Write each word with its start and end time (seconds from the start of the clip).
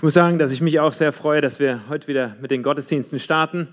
Ich 0.00 0.02
muss 0.02 0.14
sagen, 0.14 0.38
dass 0.38 0.50
ich 0.50 0.62
mich 0.62 0.80
auch 0.80 0.94
sehr 0.94 1.12
freue, 1.12 1.42
dass 1.42 1.60
wir 1.60 1.82
heute 1.90 2.08
wieder 2.08 2.34
mit 2.40 2.50
den 2.50 2.62
Gottesdiensten 2.62 3.18
starten. 3.18 3.68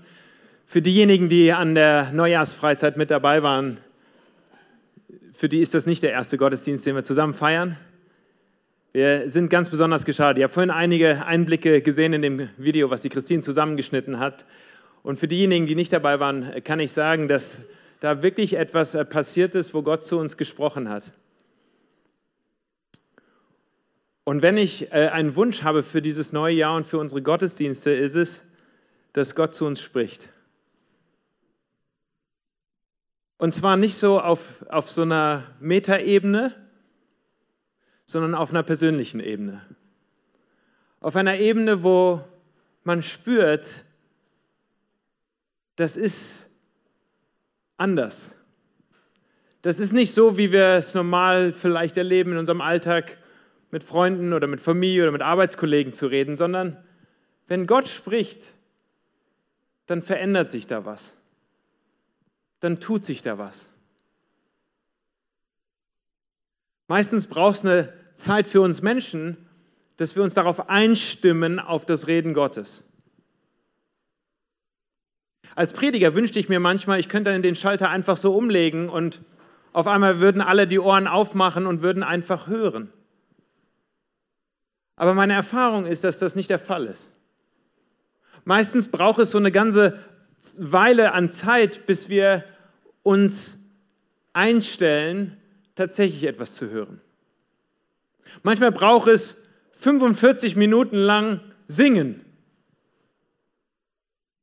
Für 0.66 0.82
diejenigen, 0.82 1.30
die 1.30 1.54
an 1.54 1.74
der 1.74 2.12
Neujahrsfreizeit 2.12 2.98
mit 2.98 3.10
dabei 3.10 3.42
waren, 3.42 3.78
für 5.32 5.48
die 5.48 5.62
ist 5.62 5.72
das 5.72 5.86
nicht 5.86 6.02
der 6.02 6.12
erste 6.12 6.36
Gottesdienst, 6.36 6.84
den 6.84 6.96
wir 6.96 7.02
zusammen 7.02 7.32
feiern. 7.32 7.78
Wir 8.92 9.30
sind 9.30 9.48
ganz 9.48 9.70
besonders 9.70 10.04
geschadet. 10.04 10.36
Ich 10.36 10.42
habe 10.44 10.52
vorhin 10.52 10.70
einige 10.70 11.24
Einblicke 11.24 11.80
gesehen 11.80 12.12
in 12.12 12.20
dem 12.20 12.50
Video, 12.58 12.90
was 12.90 13.00
die 13.00 13.08
Christine 13.08 13.40
zusammengeschnitten 13.40 14.18
hat. 14.18 14.44
Und 15.02 15.18
für 15.18 15.28
diejenigen, 15.28 15.66
die 15.66 15.76
nicht 15.76 15.94
dabei 15.94 16.20
waren, 16.20 16.62
kann 16.62 16.78
ich 16.78 16.92
sagen, 16.92 17.28
dass 17.28 17.62
da 18.00 18.22
wirklich 18.22 18.58
etwas 18.58 18.92
passiert 19.08 19.54
ist, 19.54 19.72
wo 19.72 19.80
Gott 19.80 20.04
zu 20.04 20.18
uns 20.18 20.36
gesprochen 20.36 20.90
hat. 20.90 21.10
Und 24.28 24.42
wenn 24.42 24.58
ich 24.58 24.92
äh, 24.92 25.08
einen 25.08 25.36
Wunsch 25.36 25.62
habe 25.62 25.82
für 25.82 26.02
dieses 26.02 26.34
neue 26.34 26.54
Jahr 26.54 26.76
und 26.76 26.86
für 26.86 26.98
unsere 26.98 27.22
Gottesdienste, 27.22 27.92
ist 27.92 28.14
es, 28.14 28.44
dass 29.14 29.34
Gott 29.34 29.54
zu 29.54 29.64
uns 29.64 29.80
spricht. 29.80 30.28
Und 33.38 33.54
zwar 33.54 33.78
nicht 33.78 33.94
so 33.96 34.20
auf, 34.20 34.66
auf 34.68 34.90
so 34.90 35.00
einer 35.00 35.44
Metaebene, 35.60 36.54
sondern 38.04 38.34
auf 38.34 38.50
einer 38.50 38.62
persönlichen 38.62 39.20
Ebene. 39.20 39.62
Auf 41.00 41.16
einer 41.16 41.38
Ebene, 41.38 41.82
wo 41.82 42.20
man 42.84 43.02
spürt, 43.02 43.82
das 45.76 45.96
ist 45.96 46.50
anders. 47.78 48.36
Das 49.62 49.80
ist 49.80 49.94
nicht 49.94 50.12
so, 50.12 50.36
wie 50.36 50.52
wir 50.52 50.74
es 50.74 50.92
normal 50.92 51.54
vielleicht 51.54 51.96
erleben 51.96 52.32
in 52.32 52.36
unserem 52.36 52.60
Alltag 52.60 53.16
mit 53.70 53.82
Freunden 53.82 54.32
oder 54.32 54.46
mit 54.46 54.60
Familie 54.60 55.02
oder 55.02 55.12
mit 55.12 55.22
Arbeitskollegen 55.22 55.92
zu 55.92 56.06
reden, 56.06 56.36
sondern 56.36 56.76
wenn 57.46 57.66
Gott 57.66 57.88
spricht, 57.88 58.54
dann 59.86 60.02
verändert 60.02 60.50
sich 60.50 60.66
da 60.66 60.84
was. 60.84 61.16
Dann 62.60 62.80
tut 62.80 63.04
sich 63.04 63.22
da 63.22 63.38
was. 63.38 63.72
Meistens 66.88 67.26
braucht 67.26 67.56
es 67.56 67.64
eine 67.64 67.92
Zeit 68.14 68.48
für 68.48 68.60
uns 68.60 68.82
Menschen, 68.82 69.36
dass 69.96 70.16
wir 70.16 70.22
uns 70.22 70.34
darauf 70.34 70.68
einstimmen, 70.70 71.58
auf 71.58 71.84
das 71.84 72.06
Reden 72.06 72.34
Gottes. 72.34 72.84
Als 75.54 75.72
Prediger 75.72 76.14
wünschte 76.14 76.38
ich 76.38 76.48
mir 76.48 76.60
manchmal, 76.60 77.00
ich 77.00 77.08
könnte 77.08 77.38
den 77.40 77.56
Schalter 77.56 77.90
einfach 77.90 78.16
so 78.16 78.34
umlegen 78.34 78.88
und 78.88 79.22
auf 79.72 79.86
einmal 79.86 80.20
würden 80.20 80.40
alle 80.40 80.66
die 80.66 80.78
Ohren 80.78 81.06
aufmachen 81.06 81.66
und 81.66 81.82
würden 81.82 82.02
einfach 82.02 82.46
hören. 82.46 82.92
Aber 84.98 85.14
meine 85.14 85.32
Erfahrung 85.34 85.86
ist, 85.86 86.02
dass 86.02 86.18
das 86.18 86.34
nicht 86.34 86.50
der 86.50 86.58
Fall 86.58 86.86
ist. 86.86 87.12
Meistens 88.44 88.90
braucht 88.90 89.20
es 89.20 89.30
so 89.30 89.38
eine 89.38 89.52
ganze 89.52 89.96
Weile 90.58 91.12
an 91.12 91.30
Zeit, 91.30 91.86
bis 91.86 92.08
wir 92.08 92.44
uns 93.04 93.60
einstellen, 94.32 95.36
tatsächlich 95.76 96.24
etwas 96.24 96.56
zu 96.56 96.70
hören. 96.70 97.00
Manchmal 98.42 98.72
braucht 98.72 99.06
es 99.06 99.44
45 99.70 100.56
Minuten 100.56 100.96
lang 100.96 101.40
Singen 101.68 102.24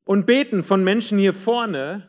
und 0.06 0.26
Beten 0.26 0.64
von 0.64 0.86
Menschen 0.86 1.18
hier 1.18 1.34
vorne, 1.34 2.08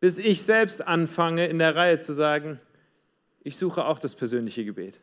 bis 0.00 0.18
ich 0.18 0.40
selbst 0.40 0.86
anfange 0.86 1.48
in 1.48 1.58
der 1.58 1.76
Reihe 1.76 2.00
zu 2.00 2.14
sagen, 2.14 2.58
ich 3.42 3.58
suche 3.58 3.84
auch 3.84 3.98
das 3.98 4.14
persönliche 4.14 4.64
Gebet. 4.64 5.02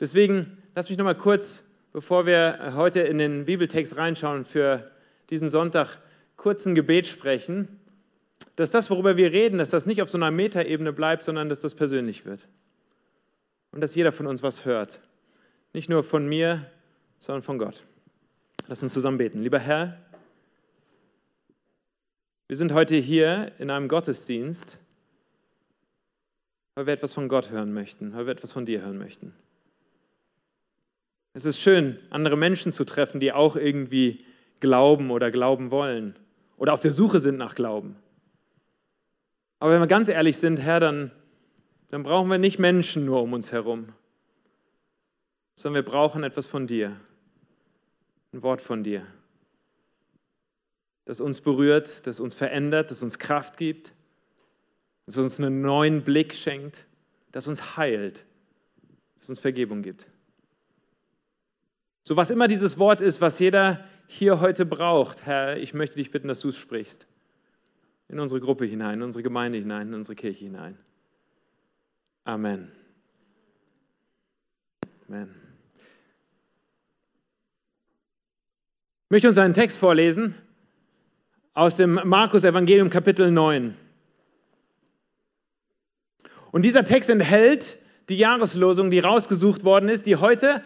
Deswegen 0.00 0.58
lass 0.74 0.88
mich 0.88 0.98
noch 0.98 1.04
mal 1.04 1.14
kurz, 1.14 1.64
bevor 1.92 2.26
wir 2.26 2.72
heute 2.76 3.00
in 3.00 3.18
den 3.18 3.44
Bibeltext 3.46 3.96
reinschauen, 3.96 4.44
für 4.44 4.90
diesen 5.30 5.50
Sonntag 5.50 5.98
kurz 6.36 6.66
ein 6.66 6.74
Gebet 6.74 7.06
sprechen, 7.06 7.80
dass 8.56 8.70
das, 8.70 8.90
worüber 8.90 9.16
wir 9.16 9.32
reden, 9.32 9.58
dass 9.58 9.70
das 9.70 9.86
nicht 9.86 10.02
auf 10.02 10.10
so 10.10 10.18
einer 10.18 10.30
Metaebene 10.30 10.92
bleibt, 10.92 11.24
sondern 11.24 11.48
dass 11.48 11.60
das 11.60 11.74
persönlich 11.74 12.24
wird. 12.24 12.48
Und 13.72 13.80
dass 13.80 13.94
jeder 13.94 14.12
von 14.12 14.26
uns 14.26 14.42
was 14.42 14.64
hört. 14.64 15.00
Nicht 15.72 15.88
nur 15.88 16.02
von 16.02 16.26
mir, 16.26 16.64
sondern 17.18 17.42
von 17.42 17.58
Gott. 17.58 17.84
Lass 18.66 18.82
uns 18.82 18.92
zusammen 18.92 19.18
beten. 19.18 19.42
Lieber 19.42 19.58
Herr, 19.58 19.98
wir 22.46 22.56
sind 22.56 22.72
heute 22.72 22.96
hier 22.96 23.52
in 23.58 23.70
einem 23.70 23.88
Gottesdienst, 23.88 24.78
weil 26.74 26.86
wir 26.86 26.94
etwas 26.94 27.12
von 27.12 27.28
Gott 27.28 27.50
hören 27.50 27.74
möchten, 27.74 28.14
weil 28.14 28.26
wir 28.26 28.32
etwas 28.32 28.52
von 28.52 28.64
dir 28.64 28.82
hören 28.82 28.98
möchten. 28.98 29.34
Es 31.38 31.44
ist 31.44 31.60
schön, 31.60 32.00
andere 32.10 32.36
Menschen 32.36 32.72
zu 32.72 32.82
treffen, 32.82 33.20
die 33.20 33.32
auch 33.32 33.54
irgendwie 33.54 34.24
glauben 34.58 35.12
oder 35.12 35.30
glauben 35.30 35.70
wollen 35.70 36.18
oder 36.56 36.72
auf 36.72 36.80
der 36.80 36.90
Suche 36.90 37.20
sind 37.20 37.38
nach 37.38 37.54
Glauben. 37.54 37.94
Aber 39.60 39.70
wenn 39.70 39.78
wir 39.78 39.86
ganz 39.86 40.08
ehrlich 40.08 40.36
sind, 40.36 40.56
Herr, 40.56 40.80
dann, 40.80 41.12
dann 41.90 42.02
brauchen 42.02 42.28
wir 42.28 42.38
nicht 42.38 42.58
Menschen 42.58 43.04
nur 43.04 43.22
um 43.22 43.34
uns 43.34 43.52
herum, 43.52 43.92
sondern 45.54 45.84
wir 45.84 45.88
brauchen 45.88 46.24
etwas 46.24 46.48
von 46.48 46.66
dir, 46.66 46.96
ein 48.32 48.42
Wort 48.42 48.60
von 48.60 48.82
dir, 48.82 49.06
das 51.04 51.20
uns 51.20 51.40
berührt, 51.40 52.04
das 52.08 52.18
uns 52.18 52.34
verändert, 52.34 52.90
das 52.90 53.04
uns 53.04 53.20
Kraft 53.20 53.58
gibt, 53.58 53.92
das 55.06 55.16
uns 55.18 55.38
einen 55.38 55.60
neuen 55.60 56.02
Blick 56.02 56.34
schenkt, 56.34 56.86
das 57.30 57.46
uns 57.46 57.76
heilt, 57.76 58.26
das 59.20 59.28
uns 59.28 59.38
Vergebung 59.38 59.82
gibt. 59.82 60.08
So 62.08 62.16
was 62.16 62.30
immer 62.30 62.48
dieses 62.48 62.78
Wort 62.78 63.02
ist, 63.02 63.20
was 63.20 63.38
jeder 63.38 63.84
hier 64.06 64.40
heute 64.40 64.64
braucht, 64.64 65.26
Herr, 65.26 65.58
ich 65.58 65.74
möchte 65.74 65.96
dich 65.96 66.10
bitten, 66.10 66.26
dass 66.26 66.40
du 66.40 66.48
es 66.48 66.56
sprichst. 66.56 67.06
In 68.08 68.18
unsere 68.18 68.40
Gruppe 68.40 68.64
hinein, 68.64 68.94
in 68.94 69.02
unsere 69.02 69.22
Gemeinde 69.22 69.58
hinein, 69.58 69.88
in 69.88 69.94
unsere 69.94 70.16
Kirche 70.16 70.46
hinein. 70.46 70.78
Amen. 72.24 72.72
Amen. 75.06 75.34
Ich 79.04 79.10
möchte 79.10 79.28
uns 79.28 79.36
einen 79.36 79.52
Text 79.52 79.76
vorlesen 79.76 80.34
aus 81.52 81.76
dem 81.76 82.00
Markus 82.04 82.44
Evangelium 82.44 82.88
Kapitel 82.88 83.30
9. 83.30 83.76
Und 86.52 86.64
dieser 86.64 86.84
Text 86.84 87.10
enthält 87.10 87.80
die 88.08 88.16
Jahreslosung, 88.16 88.90
die 88.90 89.00
rausgesucht 89.00 89.64
worden 89.64 89.90
ist, 89.90 90.06
die 90.06 90.16
heute 90.16 90.62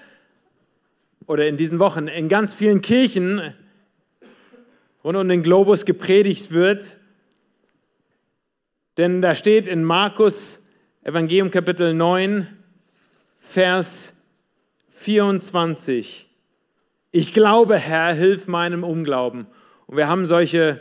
oder 1.26 1.46
in 1.46 1.56
diesen 1.56 1.78
Wochen 1.78 2.08
in 2.08 2.28
ganz 2.28 2.54
vielen 2.54 2.82
Kirchen 2.82 3.54
rund 5.04 5.16
um 5.16 5.28
den 5.28 5.42
Globus 5.42 5.84
gepredigt 5.84 6.52
wird. 6.52 6.96
Denn 8.96 9.22
da 9.22 9.34
steht 9.34 9.66
in 9.66 9.84
Markus 9.84 10.66
Evangelium 11.02 11.50
Kapitel 11.50 11.94
9, 11.94 12.46
Vers 13.36 14.22
24, 14.90 16.28
ich 17.10 17.34
glaube, 17.34 17.76
Herr, 17.76 18.14
hilf 18.14 18.48
meinem 18.48 18.84
Unglauben. 18.84 19.46
Und 19.86 19.96
wir 19.98 20.08
haben 20.08 20.24
solche 20.24 20.80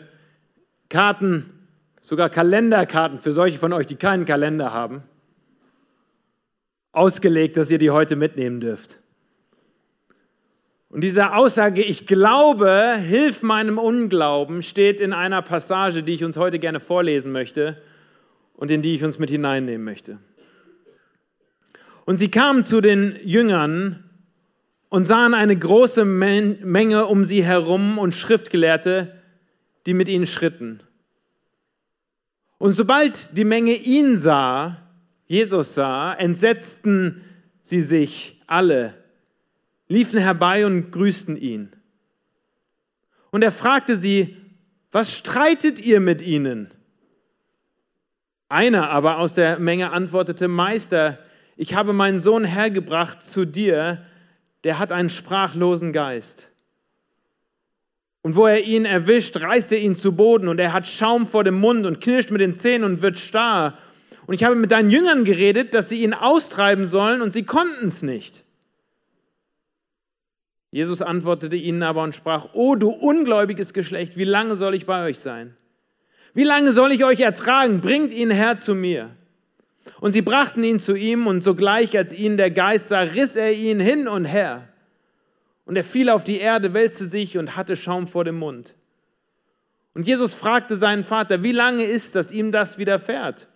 Karten, 0.88 1.68
sogar 2.00 2.30
Kalenderkarten 2.30 3.18
für 3.18 3.34
solche 3.34 3.58
von 3.58 3.74
euch, 3.74 3.86
die 3.86 3.96
keinen 3.96 4.24
Kalender 4.24 4.72
haben, 4.72 5.04
ausgelegt, 6.94 7.58
dass 7.58 7.70
ihr 7.70 7.80
die 7.80 7.90
heute 7.90 8.16
mitnehmen 8.16 8.62
dürft. 8.62 9.01
Und 10.92 11.06
diese 11.06 11.34
Aussage, 11.34 11.82
ich 11.82 12.06
glaube, 12.06 12.98
hilf 12.98 13.44
meinem 13.44 13.78
Unglauben, 13.78 14.62
steht 14.62 15.00
in 15.00 15.14
einer 15.14 15.42
Passage, 15.42 16.04
die 16.04 16.14
ich 16.14 16.26
uns 16.26 16.36
heute 16.36 16.60
gerne 16.60 16.82
vorlesen 16.82 17.32
möchte 17.32 17.82
und 18.56 18.70
in 18.72 18.82
die 18.82 18.96
ich 18.96 19.04
uns 19.06 19.18
mit 19.18 19.30
hineinnehmen 19.30 19.86
möchte. 19.86 20.20
Und 22.04 22.18
sie 22.18 22.30
kamen 22.30 22.66
zu 22.66 22.82
den 22.82 23.16
Jüngern 23.24 24.04
und 24.90 25.06
sahen 25.06 25.34
eine 25.34 25.56
große 25.56 26.04
Menge 26.04 27.06
um 27.06 27.24
sie 27.24 27.46
herum 27.46 27.98
und 27.98 28.14
Schriftgelehrte, 28.14 29.16
die 29.86 29.94
mit 29.94 30.10
ihnen 30.10 30.28
schritten. 30.28 30.82
Und 32.58 32.74
sobald 32.74 33.38
die 33.38 33.46
Menge 33.46 33.76
ihn 33.76 34.18
sah, 34.18 34.76
Jesus 35.26 35.74
sah, 35.74 36.14
entsetzten 36.14 37.24
sie 37.62 37.82
sich 37.82 38.42
alle 38.46 39.01
liefen 39.92 40.20
herbei 40.20 40.66
und 40.66 40.92
grüßten 40.92 41.36
ihn. 41.36 41.70
Und 43.30 43.44
er 43.44 43.52
fragte 43.52 43.98
sie, 43.98 44.38
was 44.92 45.14
streitet 45.14 45.80
ihr 45.80 46.00
mit 46.00 46.22
ihnen? 46.22 46.70
Einer 48.48 48.90
aber 48.90 49.18
aus 49.18 49.36
der 49.36 49.60
Menge 49.60 49.92
antwortete, 49.92 50.48
Meister, 50.48 51.20
ich 51.58 51.76
habe 51.76 51.92
meinen 51.92 52.22
Sohn 52.22 52.46
hergebracht 52.46 53.22
zu 53.22 53.46
dir, 53.46 54.06
der 54.64 54.80
hat 54.80 54.94
einen 54.94 55.10
sprachlosen 55.10 55.92
Geist. 55.92 56.50
Und 58.22 58.36
wo 58.36 58.48
er 58.48 58.64
ihn 58.64 58.86
erwischt, 58.86 59.38
reißt 59.38 59.74
er 59.74 59.80
ihn 59.80 59.96
zu 59.96 60.16
Boden 60.16 60.48
und 60.48 60.60
er 60.60 60.72
hat 60.72 60.88
Schaum 60.88 61.28
vor 61.28 61.44
dem 61.44 61.60
Mund 61.60 61.86
und 61.86 62.00
knirscht 62.00 62.32
mit 62.32 62.40
den 62.40 62.56
Zähnen 62.56 62.86
und 62.86 63.02
wird 63.02 63.20
starr. 63.20 63.78
Und 64.26 64.36
ich 64.36 64.44
habe 64.46 64.56
mit 64.56 64.72
deinen 64.72 64.92
Jüngern 64.92 65.26
geredet, 65.26 65.74
dass 65.74 65.90
sie 65.90 66.02
ihn 66.02 66.14
austreiben 66.14 66.86
sollen 66.86 67.22
und 67.22 67.34
sie 67.34 67.44
konnten 67.44 67.88
es 67.88 68.04
nicht. 68.04 68.46
Jesus 70.72 71.02
antwortete 71.02 71.58
ihnen 71.58 71.84
aber 71.84 72.02
und 72.02 72.16
sprach, 72.16 72.54
O 72.54 72.76
du 72.76 72.90
ungläubiges 72.90 73.74
Geschlecht, 73.74 74.16
wie 74.16 74.24
lange 74.24 74.56
soll 74.56 74.74
ich 74.74 74.86
bei 74.86 75.06
euch 75.06 75.20
sein? 75.20 75.56
Wie 76.34 76.46
lange 76.46 76.72
soll 76.72 76.94
ich 76.94 77.04
euch 77.04 77.20
ertragen? 77.20 77.82
Bringt 77.82 78.14
ihn 78.14 78.32
her 78.32 78.58
zu 78.58 78.74
mir. 78.74 79.12
Und 80.00 80.14
sie 80.14 80.22
brachten 80.22 80.64
ihn 80.64 80.80
zu 80.80 80.96
ihm, 80.96 81.28
und 81.28 81.44
sogleich, 81.44 81.98
als 81.98 82.14
ihn 82.14 82.38
der 82.38 82.52
Geist 82.52 82.88
sah, 82.88 83.02
riss 83.02 83.36
er 83.36 83.52
ihn 83.52 83.80
hin 83.80 84.08
und 84.08 84.26
her. 84.26 84.70
Und 85.66 85.76
er 85.76 85.84
fiel 85.84 86.10
auf 86.10 86.24
die 86.24 86.40
Erde, 86.40 86.74
wälzte 86.74 87.06
sich 87.06 87.38
und 87.38 87.56
hatte 87.56 87.76
Schaum 87.76 88.08
vor 88.08 88.24
dem 88.24 88.38
Mund. 88.38 88.76
Und 89.94 90.08
Jesus 90.08 90.34
fragte 90.34 90.78
seinen 90.78 91.04
Vater, 91.04 91.44
wie 91.44 91.52
lange 91.52 91.84
ist, 91.84 92.16
dass 92.16 92.32
ihm 92.32 92.52
das 92.52 92.78
widerfährt? 92.78 93.48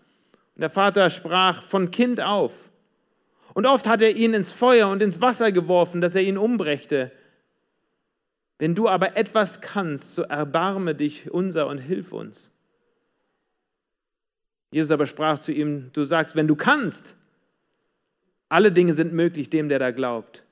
Und 0.55 0.61
der 0.61 0.69
Vater 0.69 1.09
sprach, 1.09 1.61
von 1.61 1.91
Kind 1.91 2.19
auf. 2.19 2.69
Und 3.55 3.65
oft 3.65 3.87
hat 3.87 4.01
er 4.01 4.13
ihn 4.13 4.33
ins 4.33 4.51
Feuer 4.51 4.89
und 4.89 5.01
ins 5.01 5.21
Wasser 5.21 5.53
geworfen, 5.53 6.01
dass 6.01 6.13
er 6.13 6.23
ihn 6.23 6.37
umbrächte. 6.37 7.09
Wenn 8.59 8.75
du 8.75 8.89
aber 8.89 9.15
etwas 9.15 9.61
kannst, 9.61 10.15
so 10.15 10.23
erbarme 10.23 10.93
dich 10.93 11.31
unser 11.31 11.67
und 11.67 11.77
hilf 11.77 12.11
uns. 12.11 12.51
Jesus 14.71 14.91
aber 14.91 15.07
sprach 15.07 15.39
zu 15.39 15.53
ihm, 15.53 15.89
du 15.93 16.03
sagst, 16.03 16.35
wenn 16.35 16.49
du 16.49 16.57
kannst, 16.57 17.15
alle 18.49 18.73
Dinge 18.73 18.93
sind 18.93 19.13
möglich 19.13 19.49
dem, 19.49 19.69
der 19.69 19.79
da 19.79 19.91
glaubt. 19.91 20.43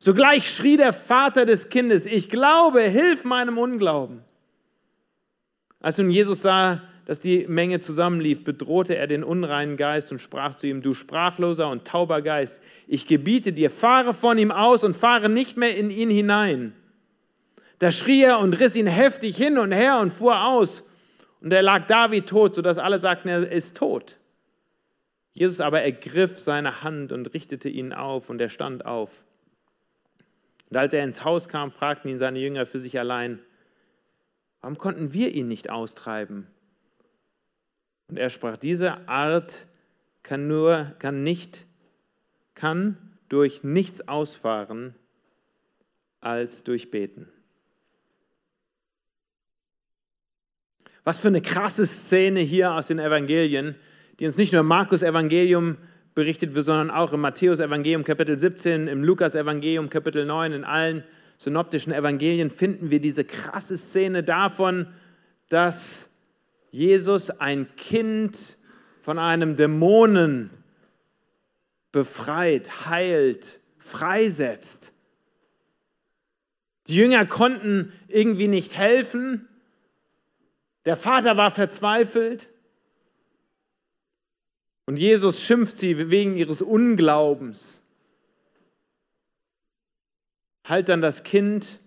Sogleich 0.00 0.52
schrie 0.52 0.76
der 0.76 0.92
Vater 0.92 1.46
des 1.46 1.68
Kindes, 1.68 2.06
ich 2.06 2.28
glaube, 2.28 2.82
hilf 2.82 3.22
meinem 3.22 3.58
Unglauben. 3.58 4.24
Als 5.78 5.98
nun 5.98 6.10
Jesus 6.10 6.42
sah, 6.42 6.82
dass 7.04 7.20
die 7.20 7.46
Menge 7.48 7.80
zusammenlief, 7.80 8.44
bedrohte 8.44 8.96
er 8.96 9.06
den 9.06 9.24
unreinen 9.24 9.76
Geist 9.76 10.12
und 10.12 10.20
sprach 10.20 10.54
zu 10.54 10.66
ihm, 10.66 10.82
du 10.82 10.94
sprachloser 10.94 11.68
und 11.68 11.84
tauber 11.84 12.22
Geist, 12.22 12.62
ich 12.86 13.06
gebiete 13.06 13.52
dir, 13.52 13.70
fahre 13.70 14.14
von 14.14 14.38
ihm 14.38 14.52
aus 14.52 14.84
und 14.84 14.94
fahre 14.94 15.28
nicht 15.28 15.56
mehr 15.56 15.76
in 15.76 15.90
ihn 15.90 16.10
hinein. 16.10 16.74
Da 17.80 17.90
schrie 17.90 18.22
er 18.22 18.38
und 18.38 18.60
riss 18.60 18.76
ihn 18.76 18.86
heftig 18.86 19.36
hin 19.36 19.58
und 19.58 19.72
her 19.72 19.98
und 19.98 20.12
fuhr 20.12 20.44
aus. 20.44 20.88
Und 21.40 21.52
er 21.52 21.62
lag 21.62 21.86
da 21.86 22.12
wie 22.12 22.22
tot, 22.22 22.54
sodass 22.54 22.78
alle 22.78 23.00
sagten, 23.00 23.28
er 23.28 23.50
ist 23.50 23.76
tot. 23.76 24.18
Jesus 25.32 25.60
aber 25.60 25.82
ergriff 25.82 26.38
seine 26.38 26.84
Hand 26.84 27.10
und 27.10 27.34
richtete 27.34 27.68
ihn 27.68 27.92
auf 27.92 28.30
und 28.30 28.40
er 28.40 28.50
stand 28.50 28.86
auf. 28.86 29.24
Und 30.70 30.76
als 30.76 30.94
er 30.94 31.02
ins 31.02 31.24
Haus 31.24 31.48
kam, 31.48 31.72
fragten 31.72 32.10
ihn 32.10 32.18
seine 32.18 32.38
Jünger 32.38 32.66
für 32.66 32.78
sich 32.78 32.98
allein, 33.00 33.40
warum 34.60 34.78
konnten 34.78 35.12
wir 35.12 35.34
ihn 35.34 35.48
nicht 35.48 35.68
austreiben? 35.68 36.46
Und 38.08 38.18
er 38.18 38.30
sprach, 38.30 38.56
diese 38.56 39.08
Art 39.08 39.66
kann 40.22 40.46
nur, 40.46 40.94
kann 40.98 41.24
nicht, 41.24 41.66
kann 42.54 42.96
durch 43.28 43.64
nichts 43.64 44.06
ausfahren 44.08 44.94
als 46.20 46.64
durch 46.64 46.90
Beten. 46.90 47.28
Was 51.04 51.18
für 51.18 51.28
eine 51.28 51.42
krasse 51.42 51.84
Szene 51.84 52.40
hier 52.40 52.72
aus 52.72 52.86
den 52.86 53.00
Evangelien, 53.00 53.74
die 54.20 54.26
uns 54.26 54.36
nicht 54.36 54.52
nur 54.52 54.60
im 54.60 54.68
Markus 54.68 55.02
Evangelium 55.02 55.78
berichtet 56.14 56.54
wird, 56.54 56.64
sondern 56.64 56.90
auch 56.90 57.12
im 57.12 57.20
Matthäus 57.20 57.58
Evangelium 57.58 58.04
Kapitel 58.04 58.36
17, 58.36 58.86
im 58.86 59.02
Lukas 59.02 59.34
Evangelium 59.34 59.90
Kapitel 59.90 60.24
9, 60.24 60.52
in 60.52 60.64
allen 60.64 61.02
synoptischen 61.38 61.92
Evangelien 61.92 62.50
finden 62.50 62.90
wir 62.90 63.00
diese 63.00 63.24
krasse 63.24 63.76
Szene 63.76 64.22
davon, 64.22 64.86
dass 65.48 66.11
Jesus 66.72 67.28
ein 67.30 67.76
Kind 67.76 68.56
von 69.02 69.18
einem 69.18 69.56
Dämonen 69.56 70.50
befreit, 71.92 72.86
heilt, 72.86 73.60
freisetzt. 73.78 74.94
Die 76.86 76.96
Jünger 76.96 77.26
konnten 77.26 77.92
irgendwie 78.08 78.48
nicht 78.48 78.76
helfen. 78.76 79.46
Der 80.86 80.96
Vater 80.96 81.36
war 81.36 81.50
verzweifelt. 81.50 82.48
Und 84.86 84.98
Jesus 84.98 85.42
schimpft 85.42 85.78
sie 85.78 86.10
wegen 86.10 86.36
ihres 86.36 86.62
Unglaubens. 86.62 87.84
Halt 90.64 90.88
dann 90.88 91.02
das 91.02 91.22
Kind 91.22 91.80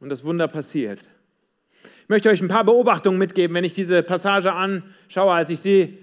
und 0.00 0.10
das 0.10 0.22
Wunder 0.22 0.48
passiert. 0.48 1.08
Ich 2.08 2.10
möchte 2.10 2.30
euch 2.30 2.40
ein 2.40 2.48
paar 2.48 2.64
Beobachtungen 2.64 3.18
mitgeben, 3.18 3.54
wenn 3.54 3.64
ich 3.64 3.74
diese 3.74 4.02
Passage 4.02 4.54
anschaue, 4.54 5.30
als 5.30 5.50
ich 5.50 5.60
sie 5.60 5.98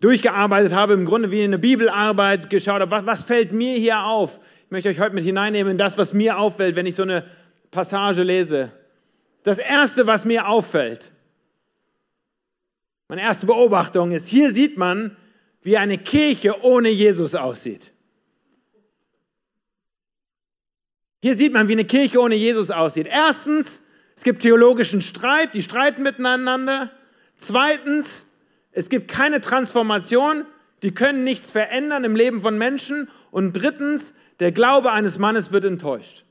durchgearbeitet 0.00 0.74
habe, 0.74 0.92
im 0.92 1.06
Grunde 1.06 1.30
wie 1.30 1.38
in 1.38 1.46
eine 1.46 1.58
Bibelarbeit 1.58 2.50
geschaut 2.50 2.82
habe. 2.82 2.90
Was, 2.90 3.06
was 3.06 3.22
fällt 3.22 3.52
mir 3.52 3.78
hier 3.78 4.04
auf? 4.04 4.38
Ich 4.66 4.70
möchte 4.70 4.90
euch 4.90 5.00
heute 5.00 5.14
mit 5.14 5.24
hineinnehmen 5.24 5.70
in 5.70 5.78
das, 5.78 5.96
was 5.96 6.12
mir 6.12 6.38
auffällt, 6.38 6.76
wenn 6.76 6.84
ich 6.84 6.94
so 6.94 7.04
eine 7.04 7.24
Passage 7.70 8.22
lese. 8.22 8.70
Das 9.44 9.58
Erste, 9.58 10.06
was 10.06 10.26
mir 10.26 10.46
auffällt, 10.46 11.10
meine 13.08 13.22
erste 13.22 13.46
Beobachtung 13.46 14.12
ist, 14.12 14.26
hier 14.26 14.50
sieht 14.50 14.76
man, 14.76 15.16
wie 15.62 15.78
eine 15.78 15.96
Kirche 15.96 16.62
ohne 16.62 16.90
Jesus 16.90 17.34
aussieht. 17.34 17.94
Hier 21.22 21.34
sieht 21.34 21.54
man, 21.54 21.66
wie 21.66 21.72
eine 21.72 21.86
Kirche 21.86 22.20
ohne 22.20 22.34
Jesus 22.34 22.70
aussieht. 22.70 23.06
Erstens, 23.10 23.84
es 24.20 24.24
gibt 24.24 24.42
theologischen 24.42 25.00
Streit, 25.00 25.54
die 25.54 25.62
streiten 25.62 26.02
miteinander. 26.02 26.90
Zweitens, 27.38 28.36
es 28.70 28.90
gibt 28.90 29.08
keine 29.08 29.40
Transformation, 29.40 30.44
die 30.82 30.92
können 30.92 31.24
nichts 31.24 31.52
verändern 31.52 32.04
im 32.04 32.14
Leben 32.14 32.42
von 32.42 32.58
Menschen. 32.58 33.08
Und 33.30 33.54
drittens, 33.54 34.12
der 34.38 34.52
Glaube 34.52 34.92
eines 34.92 35.16
Mannes 35.16 35.52
wird 35.52 35.64
enttäuscht. 35.64 36.26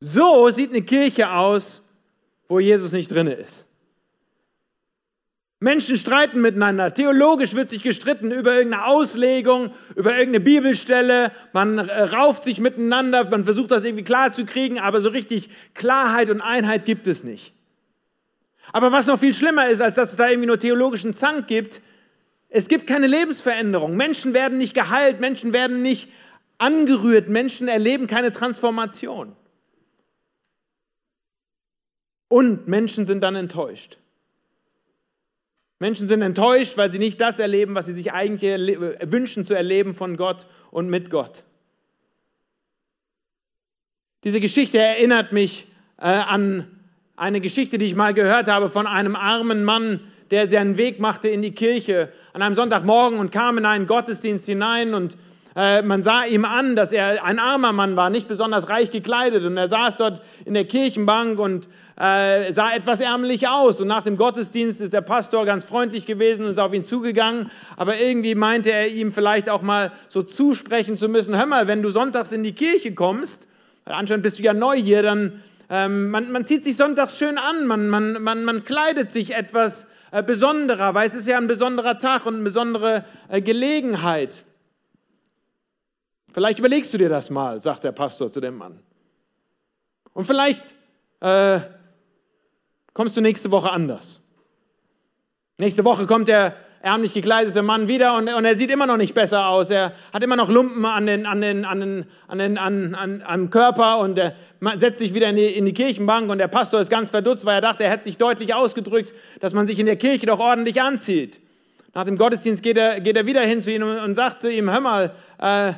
So 0.00 0.48
sieht 0.48 0.70
eine 0.70 0.80
Kirche 0.80 1.30
aus, 1.30 1.86
wo 2.48 2.58
Jesus 2.58 2.92
nicht 2.92 3.10
drin 3.10 3.26
ist. 3.26 3.66
Menschen 5.58 5.96
streiten 5.96 6.42
miteinander. 6.42 6.92
Theologisch 6.92 7.54
wird 7.54 7.70
sich 7.70 7.82
gestritten 7.82 8.30
über 8.30 8.54
irgendeine 8.54 8.84
Auslegung, 8.84 9.72
über 9.94 10.12
irgendeine 10.12 10.40
Bibelstelle. 10.40 11.32
Man 11.54 11.78
äh, 11.78 12.02
rauft 12.02 12.44
sich 12.44 12.60
miteinander, 12.60 13.24
man 13.30 13.44
versucht 13.44 13.70
das 13.70 13.84
irgendwie 13.84 14.04
klar 14.04 14.32
zu 14.32 14.44
kriegen, 14.44 14.78
aber 14.78 15.00
so 15.00 15.08
richtig 15.08 15.48
Klarheit 15.72 16.28
und 16.28 16.42
Einheit 16.42 16.84
gibt 16.84 17.06
es 17.06 17.24
nicht. 17.24 17.54
Aber 18.72 18.92
was 18.92 19.06
noch 19.06 19.18
viel 19.18 19.32
schlimmer 19.32 19.68
ist, 19.68 19.80
als 19.80 19.96
dass 19.96 20.10
es 20.10 20.16
da 20.16 20.28
irgendwie 20.28 20.48
nur 20.48 20.58
theologischen 20.58 21.14
Zank 21.14 21.46
gibt, 21.46 21.80
es 22.48 22.68
gibt 22.68 22.86
keine 22.86 23.06
Lebensveränderung. 23.06 23.96
Menschen 23.96 24.34
werden 24.34 24.58
nicht 24.58 24.74
geheilt, 24.74 25.20
Menschen 25.20 25.52
werden 25.54 25.80
nicht 25.80 26.10
angerührt, 26.58 27.28
Menschen 27.28 27.68
erleben 27.68 28.06
keine 28.06 28.32
Transformation. 28.32 29.34
Und 32.28 32.68
Menschen 32.68 33.06
sind 33.06 33.22
dann 33.22 33.36
enttäuscht. 33.36 33.98
Menschen 35.78 36.08
sind 36.08 36.22
enttäuscht, 36.22 36.76
weil 36.76 36.90
sie 36.90 36.98
nicht 36.98 37.20
das 37.20 37.38
erleben, 37.38 37.74
was 37.74 37.86
sie 37.86 37.92
sich 37.92 38.12
eigentlich 38.12 38.78
wünschen 39.02 39.44
zu 39.44 39.54
erleben 39.54 39.94
von 39.94 40.16
Gott 40.16 40.46
und 40.70 40.88
mit 40.88 41.10
Gott. 41.10 41.44
Diese 44.24 44.40
Geschichte 44.40 44.78
erinnert 44.78 45.32
mich 45.32 45.66
äh, 45.98 46.06
an 46.06 46.66
eine 47.14 47.40
Geschichte, 47.40 47.78
die 47.78 47.84
ich 47.84 47.94
mal 47.94 48.14
gehört 48.14 48.48
habe 48.48 48.68
von 48.68 48.86
einem 48.86 49.16
armen 49.16 49.64
Mann, 49.64 50.00
der 50.30 50.48
seinen 50.48 50.76
Weg 50.76 50.98
machte 50.98 51.28
in 51.28 51.42
die 51.42 51.52
Kirche 51.54 52.12
an 52.32 52.42
einem 52.42 52.54
Sonntagmorgen 52.54 53.18
und 53.18 53.30
kam 53.30 53.58
in 53.58 53.64
einen 53.64 53.86
Gottesdienst 53.86 54.46
hinein 54.46 54.94
und 54.94 55.16
äh, 55.56 55.80
man 55.80 56.02
sah 56.02 56.24
ihm 56.24 56.44
an, 56.44 56.76
dass 56.76 56.92
er 56.92 57.24
ein 57.24 57.38
armer 57.38 57.72
Mann 57.72 57.96
war, 57.96 58.10
nicht 58.10 58.28
besonders 58.28 58.68
reich 58.68 58.90
gekleidet. 58.90 59.42
Und 59.44 59.56
er 59.56 59.68
saß 59.68 59.96
dort 59.96 60.20
in 60.44 60.52
der 60.52 60.66
Kirchenbank 60.66 61.38
und 61.38 61.70
äh, 61.98 62.52
sah 62.52 62.74
etwas 62.74 63.00
ärmlich 63.00 63.48
aus. 63.48 63.80
Und 63.80 63.88
nach 63.88 64.02
dem 64.02 64.18
Gottesdienst 64.18 64.82
ist 64.82 64.92
der 64.92 65.00
Pastor 65.00 65.46
ganz 65.46 65.64
freundlich 65.64 66.04
gewesen 66.04 66.44
und 66.44 66.50
ist 66.50 66.58
auf 66.58 66.74
ihn 66.74 66.84
zugegangen. 66.84 67.50
Aber 67.78 67.96
irgendwie 67.98 68.34
meinte 68.34 68.70
er 68.70 68.88
ihm 68.88 69.10
vielleicht 69.12 69.48
auch 69.48 69.62
mal 69.62 69.92
so 70.08 70.22
zusprechen 70.22 70.98
zu 70.98 71.08
müssen: 71.08 71.34
Hör 71.34 71.46
mal, 71.46 71.66
wenn 71.66 71.82
du 71.82 71.90
sonntags 71.90 72.32
in 72.32 72.42
die 72.42 72.54
Kirche 72.54 72.94
kommst, 72.94 73.48
weil 73.86 73.94
anscheinend 73.94 74.24
bist 74.24 74.38
du 74.38 74.42
ja 74.42 74.52
neu 74.52 74.76
hier, 74.76 75.02
dann 75.02 75.42
ähm, 75.70 76.10
man, 76.10 76.30
man 76.32 76.44
zieht 76.44 76.64
sich 76.64 76.76
sonntags 76.76 77.18
schön 77.18 77.38
an, 77.38 77.66
man, 77.66 77.88
man, 77.88 78.22
man, 78.22 78.44
man 78.44 78.64
kleidet 78.64 79.10
sich 79.10 79.34
etwas 79.34 79.86
äh, 80.10 80.22
besonderer, 80.22 80.94
weil 80.94 81.06
es 81.06 81.14
ist 81.14 81.26
ja 81.26 81.38
ein 81.38 81.46
besonderer 81.46 81.98
Tag 81.98 82.26
und 82.26 82.34
eine 82.34 82.44
besondere 82.44 83.04
äh, 83.30 83.40
Gelegenheit. 83.40 84.44
Vielleicht 86.36 86.58
überlegst 86.58 86.92
du 86.92 86.98
dir 86.98 87.08
das 87.08 87.30
mal, 87.30 87.62
sagt 87.62 87.82
der 87.82 87.92
Pastor 87.92 88.30
zu 88.30 88.42
dem 88.42 88.58
Mann. 88.58 88.78
Und 90.12 90.26
vielleicht 90.26 90.66
äh, 91.20 91.60
kommst 92.92 93.16
du 93.16 93.22
nächste 93.22 93.50
Woche 93.50 93.72
anders. 93.72 94.20
Nächste 95.56 95.82
Woche 95.82 96.04
kommt 96.04 96.28
der 96.28 96.54
ärmlich 96.82 97.14
gekleidete 97.14 97.62
Mann 97.62 97.88
wieder 97.88 98.18
und, 98.18 98.28
und, 98.28 98.44
er 98.44 98.54
sieht 98.54 98.70
immer 98.70 98.86
noch 98.86 98.98
nicht 98.98 99.14
besser 99.14 99.46
aus. 99.46 99.70
Er 99.70 99.94
hat 100.12 100.22
immer 100.22 100.36
noch 100.36 100.50
Lumpen 100.50 100.84
an 100.84 101.06
den, 101.06 101.24
an 101.24 101.40
den, 101.40 101.64
an 101.64 101.80
den, 101.80 102.04
an 102.28 102.38
den, 102.38 102.58
an, 102.58 102.94
an, 102.94 103.22
am 103.22 103.48
Körper 103.48 103.96
und 104.00 104.18
er 104.18 104.34
setzt 104.74 104.98
sich 104.98 105.14
wieder 105.14 105.30
in 105.30 105.36
die, 105.36 105.46
in 105.46 105.64
die 105.64 105.72
Kirchenbank 105.72 106.30
und 106.30 106.36
der 106.36 106.48
Pastor 106.48 106.80
ist 106.82 106.90
ganz 106.90 107.08
verdutzt, 107.08 107.46
weil 107.46 107.54
er 107.54 107.62
dachte, 107.62 107.84
er 107.84 107.90
hätte 107.90 108.04
sich 108.04 108.18
deutlich 108.18 108.52
ausgedrückt, 108.52 109.14
dass 109.40 109.54
man 109.54 109.66
sich 109.66 109.78
in 109.78 109.86
der 109.86 109.96
Kirche 109.96 110.26
doch 110.26 110.38
ordentlich 110.38 110.82
anzieht. 110.82 111.40
Nach 111.94 112.04
dem 112.04 112.18
Gottesdienst 112.18 112.62
geht 112.62 112.76
er, 112.76 113.00
geht 113.00 113.16
er 113.16 113.24
wieder 113.24 113.40
hin 113.40 113.62
zu 113.62 113.72
ihm 113.72 113.82
und 113.82 114.14
sagt 114.16 114.42
zu 114.42 114.52
ihm, 114.52 114.70
hör 114.70 114.80
mal, 114.80 115.12
äh, 115.38 115.72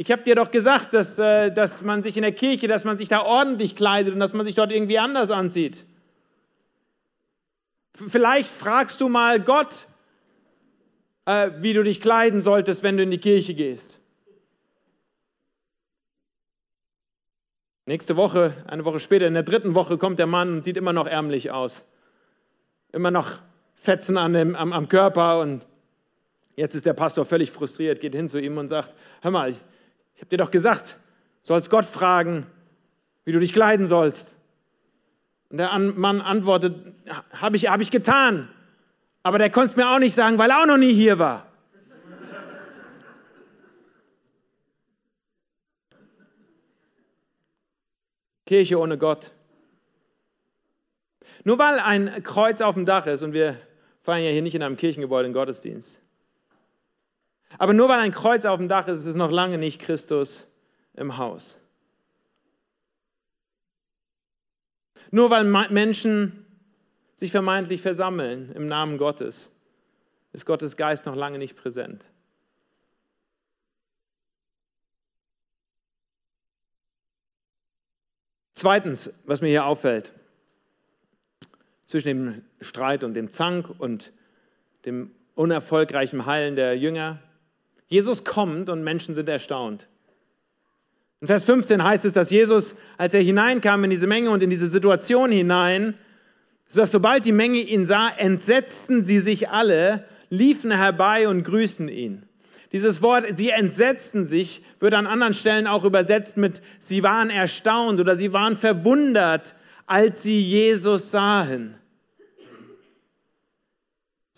ich 0.00 0.12
habe 0.12 0.22
dir 0.22 0.36
doch 0.36 0.52
gesagt, 0.52 0.94
dass, 0.94 1.18
äh, 1.18 1.50
dass 1.50 1.82
man 1.82 2.04
sich 2.04 2.16
in 2.16 2.22
der 2.22 2.32
Kirche, 2.32 2.68
dass 2.68 2.84
man 2.84 2.96
sich 2.96 3.08
da 3.08 3.20
ordentlich 3.22 3.74
kleidet 3.74 4.14
und 4.14 4.20
dass 4.20 4.32
man 4.32 4.46
sich 4.46 4.54
dort 4.54 4.70
irgendwie 4.70 5.00
anders 5.00 5.32
anzieht. 5.32 5.86
Vielleicht 7.92 8.48
fragst 8.48 9.00
du 9.00 9.08
mal 9.08 9.40
Gott, 9.40 9.88
äh, 11.26 11.50
wie 11.58 11.72
du 11.72 11.82
dich 11.82 12.00
kleiden 12.00 12.40
solltest, 12.40 12.84
wenn 12.84 12.96
du 12.96 13.02
in 13.02 13.10
die 13.10 13.18
Kirche 13.18 13.54
gehst. 13.54 13.98
Nächste 17.86 18.14
Woche, 18.16 18.54
eine 18.68 18.84
Woche 18.84 19.00
später, 19.00 19.26
in 19.26 19.34
der 19.34 19.42
dritten 19.42 19.74
Woche 19.74 19.98
kommt 19.98 20.20
der 20.20 20.28
Mann 20.28 20.52
und 20.52 20.64
sieht 20.64 20.76
immer 20.76 20.92
noch 20.92 21.08
ärmlich 21.08 21.50
aus. 21.50 21.86
Immer 22.92 23.10
noch 23.10 23.40
Fetzen 23.74 24.16
an 24.16 24.32
dem, 24.32 24.54
am, 24.54 24.72
am 24.72 24.86
Körper 24.86 25.40
und 25.40 25.66
jetzt 26.54 26.76
ist 26.76 26.86
der 26.86 26.92
Pastor 26.92 27.24
völlig 27.24 27.50
frustriert, 27.50 28.00
geht 28.00 28.14
hin 28.14 28.28
zu 28.28 28.40
ihm 28.40 28.58
und 28.58 28.68
sagt, 28.68 28.94
hör 29.22 29.30
mal, 29.32 29.48
ich, 29.50 29.64
ich 30.18 30.22
habe 30.22 30.30
dir 30.30 30.38
doch 30.38 30.50
gesagt, 30.50 30.98
sollst 31.42 31.70
Gott 31.70 31.84
fragen, 31.84 32.44
wie 33.24 33.30
du 33.30 33.38
dich 33.38 33.52
kleiden 33.52 33.86
sollst. 33.86 34.36
Und 35.48 35.58
der 35.58 35.78
Mann 35.78 36.20
antwortet, 36.20 36.92
habe 37.30 37.54
ich, 37.54 37.70
hab 37.70 37.80
ich 37.80 37.92
getan, 37.92 38.48
aber 39.22 39.38
der 39.38 39.48
konnte 39.48 39.70
es 39.70 39.76
mir 39.76 39.88
auch 39.88 40.00
nicht 40.00 40.16
sagen, 40.16 40.36
weil 40.36 40.50
er 40.50 40.60
auch 40.60 40.66
noch 40.66 40.76
nie 40.76 40.92
hier 40.92 41.20
war. 41.20 41.46
Kirche 48.44 48.80
ohne 48.80 48.98
Gott. 48.98 49.30
Nur 51.44 51.60
weil 51.60 51.78
ein 51.78 52.24
Kreuz 52.24 52.60
auf 52.60 52.74
dem 52.74 52.86
Dach 52.86 53.06
ist, 53.06 53.22
und 53.22 53.34
wir 53.34 53.56
feiern 54.02 54.24
ja 54.24 54.32
hier 54.32 54.42
nicht 54.42 54.56
in 54.56 54.64
einem 54.64 54.76
Kirchengebäude 54.76 55.26
einen 55.26 55.34
Gottesdienst, 55.34 56.02
aber 57.56 57.72
nur 57.72 57.88
weil 57.88 58.00
ein 58.00 58.10
Kreuz 58.10 58.44
auf 58.44 58.58
dem 58.58 58.68
Dach 58.68 58.88
ist, 58.88 59.00
ist 59.00 59.06
es 59.06 59.16
noch 59.16 59.30
lange 59.30 59.56
nicht 59.56 59.80
Christus 59.80 60.48
im 60.94 61.16
Haus. 61.16 61.60
Nur 65.10 65.30
weil 65.30 65.44
Menschen 65.44 66.44
sich 67.14 67.30
vermeintlich 67.30 67.80
versammeln 67.80 68.52
im 68.52 68.68
Namen 68.68 68.98
Gottes, 68.98 69.52
ist 70.32 70.44
Gottes 70.44 70.76
Geist 70.76 71.06
noch 71.06 71.16
lange 71.16 71.38
nicht 71.38 71.56
präsent. 71.56 72.10
Zweitens, 78.54 79.14
was 79.24 79.40
mir 79.40 79.48
hier 79.48 79.64
auffällt, 79.64 80.12
zwischen 81.86 82.08
dem 82.08 82.42
Streit 82.60 83.02
und 83.02 83.14
dem 83.14 83.30
Zank 83.30 83.70
und 83.78 84.12
dem 84.84 85.12
unerfolgreichen 85.34 86.26
Heilen 86.26 86.56
der 86.56 86.76
Jünger, 86.76 87.22
Jesus 87.88 88.24
kommt 88.24 88.68
und 88.68 88.84
Menschen 88.84 89.14
sind 89.14 89.28
erstaunt. 89.28 89.88
In 91.20 91.26
Vers 91.26 91.44
15 91.44 91.82
heißt 91.82 92.04
es, 92.04 92.12
dass 92.12 92.30
Jesus, 92.30 92.76
als 92.96 93.12
er 93.12 93.22
hineinkam 93.22 93.82
in 93.84 93.90
diese 93.90 94.06
Menge 94.06 94.30
und 94.30 94.42
in 94.42 94.50
diese 94.50 94.68
Situation 94.68 95.32
hinein, 95.32 95.94
dass 96.72 96.92
sobald 96.92 97.24
die 97.24 97.32
Menge 97.32 97.58
ihn 97.58 97.84
sah, 97.84 98.10
entsetzten 98.10 99.02
sie 99.02 99.18
sich 99.18 99.48
alle, 99.48 100.04
liefen 100.30 100.70
herbei 100.70 101.26
und 101.26 101.42
grüßten 101.42 101.88
ihn. 101.88 102.22
Dieses 102.72 103.00
Wort, 103.00 103.24
sie 103.34 103.48
entsetzten 103.48 104.26
sich, 104.26 104.62
wird 104.78 104.92
an 104.92 105.06
anderen 105.06 105.32
Stellen 105.32 105.66
auch 105.66 105.84
übersetzt 105.84 106.36
mit, 106.36 106.60
sie 106.78 107.02
waren 107.02 107.30
erstaunt 107.30 107.98
oder 107.98 108.14
sie 108.14 108.34
waren 108.34 108.56
verwundert, 108.56 109.54
als 109.86 110.22
sie 110.22 110.38
Jesus 110.38 111.10
sahen. 111.10 111.77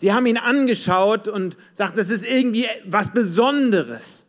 Sie 0.01 0.11
haben 0.11 0.25
ihn 0.25 0.37
angeschaut 0.37 1.27
und 1.27 1.57
sagten, 1.73 1.97
das 1.97 2.09
ist 2.09 2.25
irgendwie 2.25 2.65
was 2.85 3.13
Besonderes. 3.13 4.25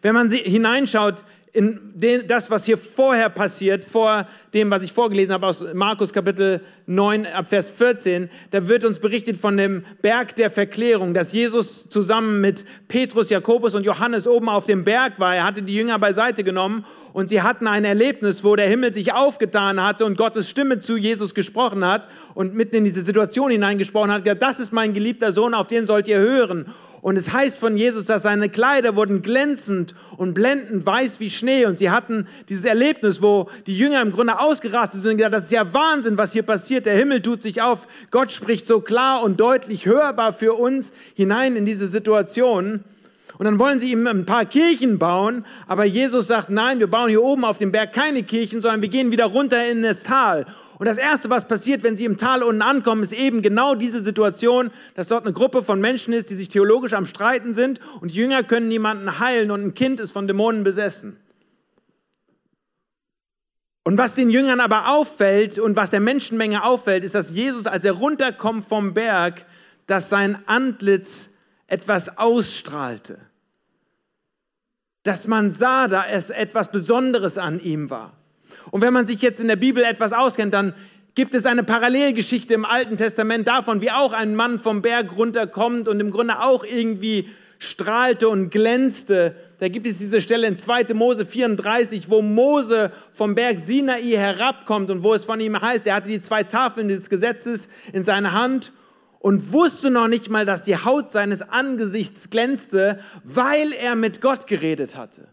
Wenn 0.00 0.14
man 0.14 0.30
hineinschaut 0.30 1.26
in 1.54 1.92
den, 1.94 2.26
das, 2.26 2.50
was 2.50 2.64
hier 2.64 2.78
vorher 2.78 3.28
passiert, 3.28 3.84
vor 3.84 4.26
dem, 4.54 4.70
was 4.70 4.82
ich 4.82 4.92
vorgelesen 4.92 5.34
habe 5.34 5.46
aus 5.46 5.62
Markus 5.74 6.10
Kapitel 6.10 6.62
9, 6.86 7.26
Vers 7.44 7.68
14, 7.68 8.30
da 8.50 8.68
wird 8.68 8.86
uns 8.86 9.00
berichtet 9.00 9.36
von 9.36 9.58
dem 9.58 9.84
Berg 10.00 10.34
der 10.36 10.50
Verklärung, 10.50 11.12
dass 11.12 11.34
Jesus 11.34 11.90
zusammen 11.90 12.40
mit 12.40 12.64
Petrus, 12.88 13.28
Jakobus 13.28 13.74
und 13.74 13.84
Johannes 13.84 14.26
oben 14.26 14.48
auf 14.48 14.64
dem 14.64 14.84
Berg 14.84 15.20
war. 15.20 15.36
Er 15.36 15.44
hatte 15.44 15.62
die 15.62 15.74
Jünger 15.74 15.98
beiseite 15.98 16.42
genommen 16.42 16.86
und 17.12 17.28
sie 17.28 17.42
hatten 17.42 17.66
ein 17.66 17.84
Erlebnis, 17.84 18.42
wo 18.44 18.56
der 18.56 18.68
Himmel 18.68 18.94
sich 18.94 19.12
aufgetan 19.12 19.82
hatte 19.82 20.06
und 20.06 20.16
Gottes 20.16 20.48
Stimme 20.48 20.80
zu 20.80 20.96
Jesus 20.96 21.34
gesprochen 21.34 21.84
hat 21.84 22.08
und 22.34 22.54
mitten 22.54 22.76
in 22.76 22.84
diese 22.84 23.02
Situation 23.02 23.50
hineingesprochen 23.50 24.10
hat, 24.10 24.26
das 24.40 24.58
ist 24.58 24.72
mein 24.72 24.94
geliebter 24.94 25.32
Sohn, 25.32 25.52
auf 25.52 25.68
den 25.68 25.84
sollt 25.84 26.08
ihr 26.08 26.18
hören. 26.18 26.64
Und 27.02 27.16
es 27.16 27.32
heißt 27.32 27.58
von 27.58 27.76
Jesus, 27.76 28.04
dass 28.04 28.22
seine 28.22 28.48
Kleider 28.48 28.94
wurden 28.94 29.22
glänzend 29.22 29.96
und 30.16 30.34
blendend 30.34 30.86
weiß 30.86 31.18
wie 31.18 31.30
Schnee. 31.30 31.66
Und 31.66 31.80
sie 31.80 31.90
hatten 31.90 32.28
dieses 32.48 32.64
Erlebnis, 32.64 33.20
wo 33.20 33.50
die 33.66 33.76
Jünger 33.76 34.00
im 34.00 34.12
Grunde 34.12 34.38
ausgerastet 34.38 35.02
sind 35.02 35.10
und 35.10 35.16
gesagt, 35.16 35.34
das 35.34 35.44
ist 35.46 35.52
ja 35.52 35.74
Wahnsinn, 35.74 36.16
was 36.16 36.32
hier 36.32 36.44
passiert. 36.44 36.86
Der 36.86 36.96
Himmel 36.96 37.20
tut 37.20 37.42
sich 37.42 37.60
auf. 37.60 37.88
Gott 38.12 38.30
spricht 38.30 38.68
so 38.68 38.80
klar 38.80 39.22
und 39.22 39.40
deutlich 39.40 39.86
hörbar 39.86 40.32
für 40.32 40.54
uns 40.54 40.94
hinein 41.14 41.56
in 41.56 41.66
diese 41.66 41.88
Situation. 41.88 42.84
Und 43.38 43.46
dann 43.46 43.58
wollen 43.58 43.78
sie 43.78 43.90
ihm 43.90 44.06
ein 44.06 44.26
paar 44.26 44.44
Kirchen 44.44 44.98
bauen, 44.98 45.44
aber 45.66 45.84
Jesus 45.84 46.28
sagt, 46.28 46.50
nein, 46.50 46.78
wir 46.78 46.86
bauen 46.86 47.08
hier 47.08 47.22
oben 47.22 47.44
auf 47.44 47.58
dem 47.58 47.72
Berg 47.72 47.92
keine 47.92 48.22
Kirchen, 48.22 48.60
sondern 48.60 48.82
wir 48.82 48.88
gehen 48.88 49.10
wieder 49.10 49.26
runter 49.26 49.66
in 49.66 49.82
das 49.82 50.02
Tal. 50.02 50.46
Und 50.78 50.86
das 50.86 50.98
Erste, 50.98 51.30
was 51.30 51.46
passiert, 51.46 51.82
wenn 51.82 51.96
sie 51.96 52.04
im 52.04 52.18
Tal 52.18 52.42
unten 52.42 52.62
ankommen, 52.62 53.02
ist 53.02 53.12
eben 53.12 53.40
genau 53.40 53.74
diese 53.74 54.00
Situation, 54.00 54.70
dass 54.94 55.08
dort 55.08 55.24
eine 55.24 55.32
Gruppe 55.32 55.62
von 55.62 55.80
Menschen 55.80 56.12
ist, 56.12 56.30
die 56.30 56.34
sich 56.34 56.48
theologisch 56.48 56.92
am 56.92 57.06
Streiten 57.06 57.52
sind 57.52 57.80
und 58.00 58.10
die 58.10 58.16
Jünger 58.16 58.42
können 58.42 58.68
niemanden 58.68 59.18
heilen 59.18 59.50
und 59.50 59.62
ein 59.62 59.74
Kind 59.74 60.00
ist 60.00 60.10
von 60.10 60.26
Dämonen 60.26 60.64
besessen. 60.64 61.16
Und 63.84 63.98
was 63.98 64.14
den 64.14 64.30
Jüngern 64.30 64.60
aber 64.60 64.90
auffällt 64.90 65.58
und 65.58 65.74
was 65.74 65.90
der 65.90 66.00
Menschenmenge 66.00 66.64
auffällt, 66.64 67.02
ist, 67.02 67.14
dass 67.14 67.32
Jesus, 67.32 67.66
als 67.66 67.84
er 67.84 67.92
runterkommt 67.92 68.64
vom 68.64 68.94
Berg, 68.94 69.44
dass 69.86 70.08
sein 70.08 70.38
Antlitz 70.46 71.31
etwas 71.72 72.18
ausstrahlte. 72.18 73.18
Dass 75.04 75.26
man 75.26 75.50
sah, 75.50 75.88
da 75.88 76.06
es 76.06 76.30
etwas 76.30 76.70
Besonderes 76.70 77.38
an 77.38 77.60
ihm 77.60 77.88
war. 77.90 78.12
Und 78.70 78.82
wenn 78.82 78.92
man 78.92 79.06
sich 79.06 79.22
jetzt 79.22 79.40
in 79.40 79.48
der 79.48 79.56
Bibel 79.56 79.82
etwas 79.82 80.12
auskennt, 80.12 80.52
dann 80.52 80.74
gibt 81.14 81.34
es 81.34 81.46
eine 81.46 81.64
Parallelgeschichte 81.64 82.54
im 82.54 82.64
Alten 82.64 82.96
Testament 82.96 83.48
davon, 83.48 83.80
wie 83.80 83.90
auch 83.90 84.12
ein 84.12 84.36
Mann 84.36 84.58
vom 84.58 84.82
Berg 84.82 85.16
runterkommt 85.16 85.88
und 85.88 85.98
im 85.98 86.10
Grunde 86.10 86.40
auch 86.40 86.62
irgendwie 86.62 87.28
strahlte 87.58 88.28
und 88.28 88.50
glänzte. 88.50 89.34
Da 89.58 89.68
gibt 89.68 89.86
es 89.86 89.98
diese 89.98 90.20
Stelle 90.20 90.46
in 90.48 90.58
2. 90.58 90.94
Mose 90.94 91.24
34, 91.24 92.10
wo 92.10 92.20
Mose 92.20 92.92
vom 93.12 93.34
Berg 93.34 93.58
Sinai 93.58 94.02
herabkommt 94.02 94.90
und 94.90 95.02
wo 95.02 95.14
es 95.14 95.24
von 95.24 95.40
ihm 95.40 95.60
heißt, 95.60 95.86
er 95.86 95.94
hatte 95.94 96.08
die 96.08 96.20
zwei 96.20 96.42
Tafeln 96.44 96.88
des 96.88 97.08
Gesetzes 97.08 97.68
in 97.92 98.04
seiner 98.04 98.32
Hand 98.32 98.72
und 99.22 99.52
wusste 99.52 99.90
noch 99.90 100.08
nicht 100.08 100.30
mal, 100.30 100.44
dass 100.44 100.62
die 100.62 100.76
Haut 100.76 101.12
seines 101.12 101.42
Angesichts 101.42 102.28
glänzte, 102.28 102.98
weil 103.22 103.72
er 103.72 103.94
mit 103.94 104.20
Gott 104.20 104.48
geredet 104.48 104.96
hatte. 104.96 105.28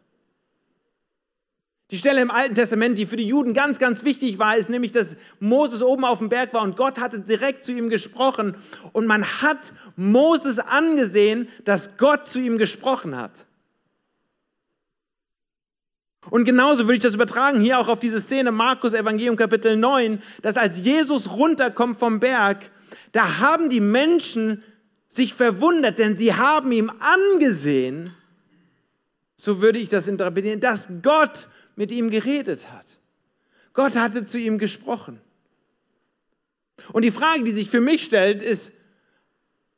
Die 1.90 1.98
Stelle 1.98 2.22
im 2.22 2.30
Alten 2.30 2.54
Testament, 2.54 3.00
die 3.00 3.08
für 3.08 3.16
die 3.16 3.26
Juden 3.26 3.56
ganz, 3.56 3.80
ganz 3.80 4.04
wichtig 4.04 4.38
war, 4.38 4.56
ist 4.56 4.70
nämlich, 4.70 4.92
dass 4.92 5.16
Moses 5.40 5.82
oben 5.82 6.06
auf 6.06 6.20
dem 6.20 6.30
Berg 6.30 6.54
war 6.54 6.62
und 6.62 6.78
Gott 6.78 7.00
hatte 7.00 7.20
direkt 7.20 7.66
zu 7.66 7.72
ihm 7.72 7.90
gesprochen 7.90 8.56
und 8.94 9.08
man 9.08 9.26
hat 9.26 9.74
Moses 9.96 10.60
angesehen, 10.60 11.48
dass 11.66 11.98
Gott 11.98 12.28
zu 12.28 12.40
ihm 12.40 12.60
gesprochen 12.60 13.18
hat. 13.18 13.48
Und 16.30 16.44
genauso 16.44 16.84
würde 16.84 16.96
ich 16.96 17.04
das 17.04 17.16
übertragen 17.16 17.62
hier 17.62 17.80
auch 17.80 17.88
auf 17.88 18.00
diese 18.00 18.20
Szene 18.20 18.52
Markus 18.52 18.94
Evangelium 18.94 19.36
Kapitel 19.36 19.78
9, 19.78 20.22
dass 20.42 20.58
als 20.58 20.80
Jesus 20.80 21.32
runterkommt 21.32 21.98
vom 21.98 22.20
Berg, 22.20 22.70
da 23.14 23.40
haben 23.40 23.70
die 23.70 23.80
Menschen 23.80 24.64
sich 25.08 25.34
verwundert, 25.34 25.98
denn 25.98 26.18
sie 26.18 26.34
haben 26.34 26.72
ihm 26.72 26.92
angesehen, 27.00 28.14
so 29.38 29.62
würde 29.62 29.80
ich 29.80 29.90
das 29.90 30.08
interpretieren, 30.08 30.60
dass 30.60 30.90
Gott 31.02 31.48
mit 31.76 31.92
ihm 31.92 32.10
geredet 32.10 32.70
hat. 32.72 33.00
Gott 33.74 33.96
hatte 33.96 34.26
zu 34.26 34.38
ihm 34.38 34.58
gesprochen. 34.58 35.22
Und 36.92 37.04
die 37.04 37.12
Frage, 37.12 37.44
die 37.44 37.52
sich 37.52 37.70
für 37.70 37.82
mich 37.82 38.04
stellt, 38.04 38.42
ist, 38.42 38.74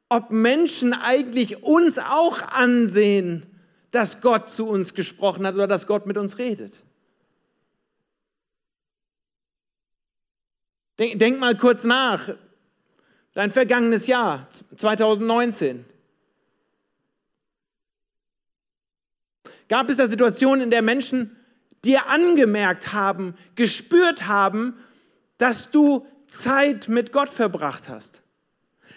ob 0.10 0.32
Menschen 0.32 0.94
eigentlich 0.94 1.64
uns 1.64 2.00
auch 2.00 2.42
ansehen, 2.42 3.46
dass 3.92 4.22
Gott 4.22 4.50
zu 4.50 4.68
uns 4.68 4.94
gesprochen 4.94 5.46
hat 5.46 5.56
oder 5.56 5.68
dass 5.68 5.88
Gott 5.88 6.06
mit 6.06 6.18
uns 6.18 6.38
redet. 6.38 6.84
Denk, 10.98 11.20
denk 11.20 11.40
mal 11.40 11.56
kurz 11.56 11.84
nach. 11.84 12.30
Dein 13.34 13.52
vergangenes 13.52 14.08
Jahr, 14.08 14.48
2019. 14.76 15.86
Gab 19.70 19.90
es 19.90 19.98
da 19.98 20.08
Situationen, 20.08 20.64
in 20.64 20.72
der 20.72 20.82
Menschen 20.82 21.36
dir 21.86 22.08
angemerkt 22.08 22.92
haben, 22.92 23.36
gespürt 23.56 24.28
haben, 24.28 24.78
dass 25.38 25.72
du 25.72 26.06
Zeit 26.28 26.90
mit 26.90 27.12
Gott 27.12 27.30
verbracht 27.30 27.88
hast? 27.88 28.22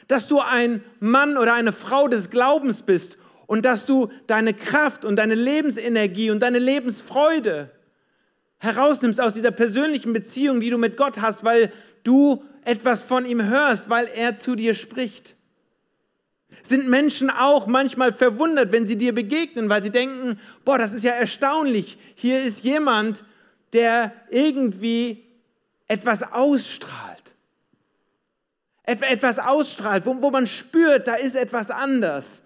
dass 0.08 0.28
du 0.28 0.40
ein 0.40 0.84
Mann 1.00 1.36
oder 1.36 1.54
eine 1.54 1.72
Frau 1.72 2.08
des 2.08 2.30
Glaubens 2.30 2.82
bist 2.82 3.18
und 3.46 3.64
dass 3.64 3.86
du 3.86 4.08
deine 4.26 4.54
Kraft 4.54 5.04
und 5.04 5.16
deine 5.16 5.34
Lebensenergie 5.34 6.30
und 6.30 6.40
deine 6.40 6.58
Lebensfreude 6.58 7.70
herausnimmst 8.58 9.20
aus 9.20 9.34
dieser 9.34 9.50
persönlichen 9.50 10.12
Beziehung, 10.12 10.60
die 10.60 10.70
du 10.70 10.78
mit 10.78 10.96
Gott 10.96 11.20
hast, 11.20 11.44
weil 11.44 11.72
du 12.02 12.44
etwas 12.64 13.02
von 13.02 13.26
ihm 13.26 13.46
hörst, 13.46 13.90
weil 13.90 14.08
er 14.14 14.36
zu 14.36 14.54
dir 14.54 14.74
spricht. 14.74 15.36
Sind 16.62 16.88
Menschen 16.88 17.30
auch 17.30 17.66
manchmal 17.66 18.12
verwundert, 18.12 18.72
wenn 18.72 18.86
sie 18.86 18.96
dir 18.96 19.14
begegnen, 19.14 19.68
weil 19.68 19.82
sie 19.82 19.90
denken, 19.90 20.38
boah, 20.64 20.78
das 20.78 20.94
ist 20.94 21.04
ja 21.04 21.12
erstaunlich, 21.12 21.98
hier 22.14 22.42
ist 22.42 22.64
jemand, 22.64 23.24
der 23.72 24.12
irgendwie 24.30 25.24
etwas 25.88 26.32
ausstrahlt. 26.32 27.34
Etwas 28.84 29.38
ausstrahlt, 29.38 30.06
wo, 30.06 30.20
wo 30.22 30.30
man 30.30 30.46
spürt, 30.46 31.08
da 31.08 31.14
ist 31.14 31.36
etwas 31.36 31.70
anders. 31.70 32.44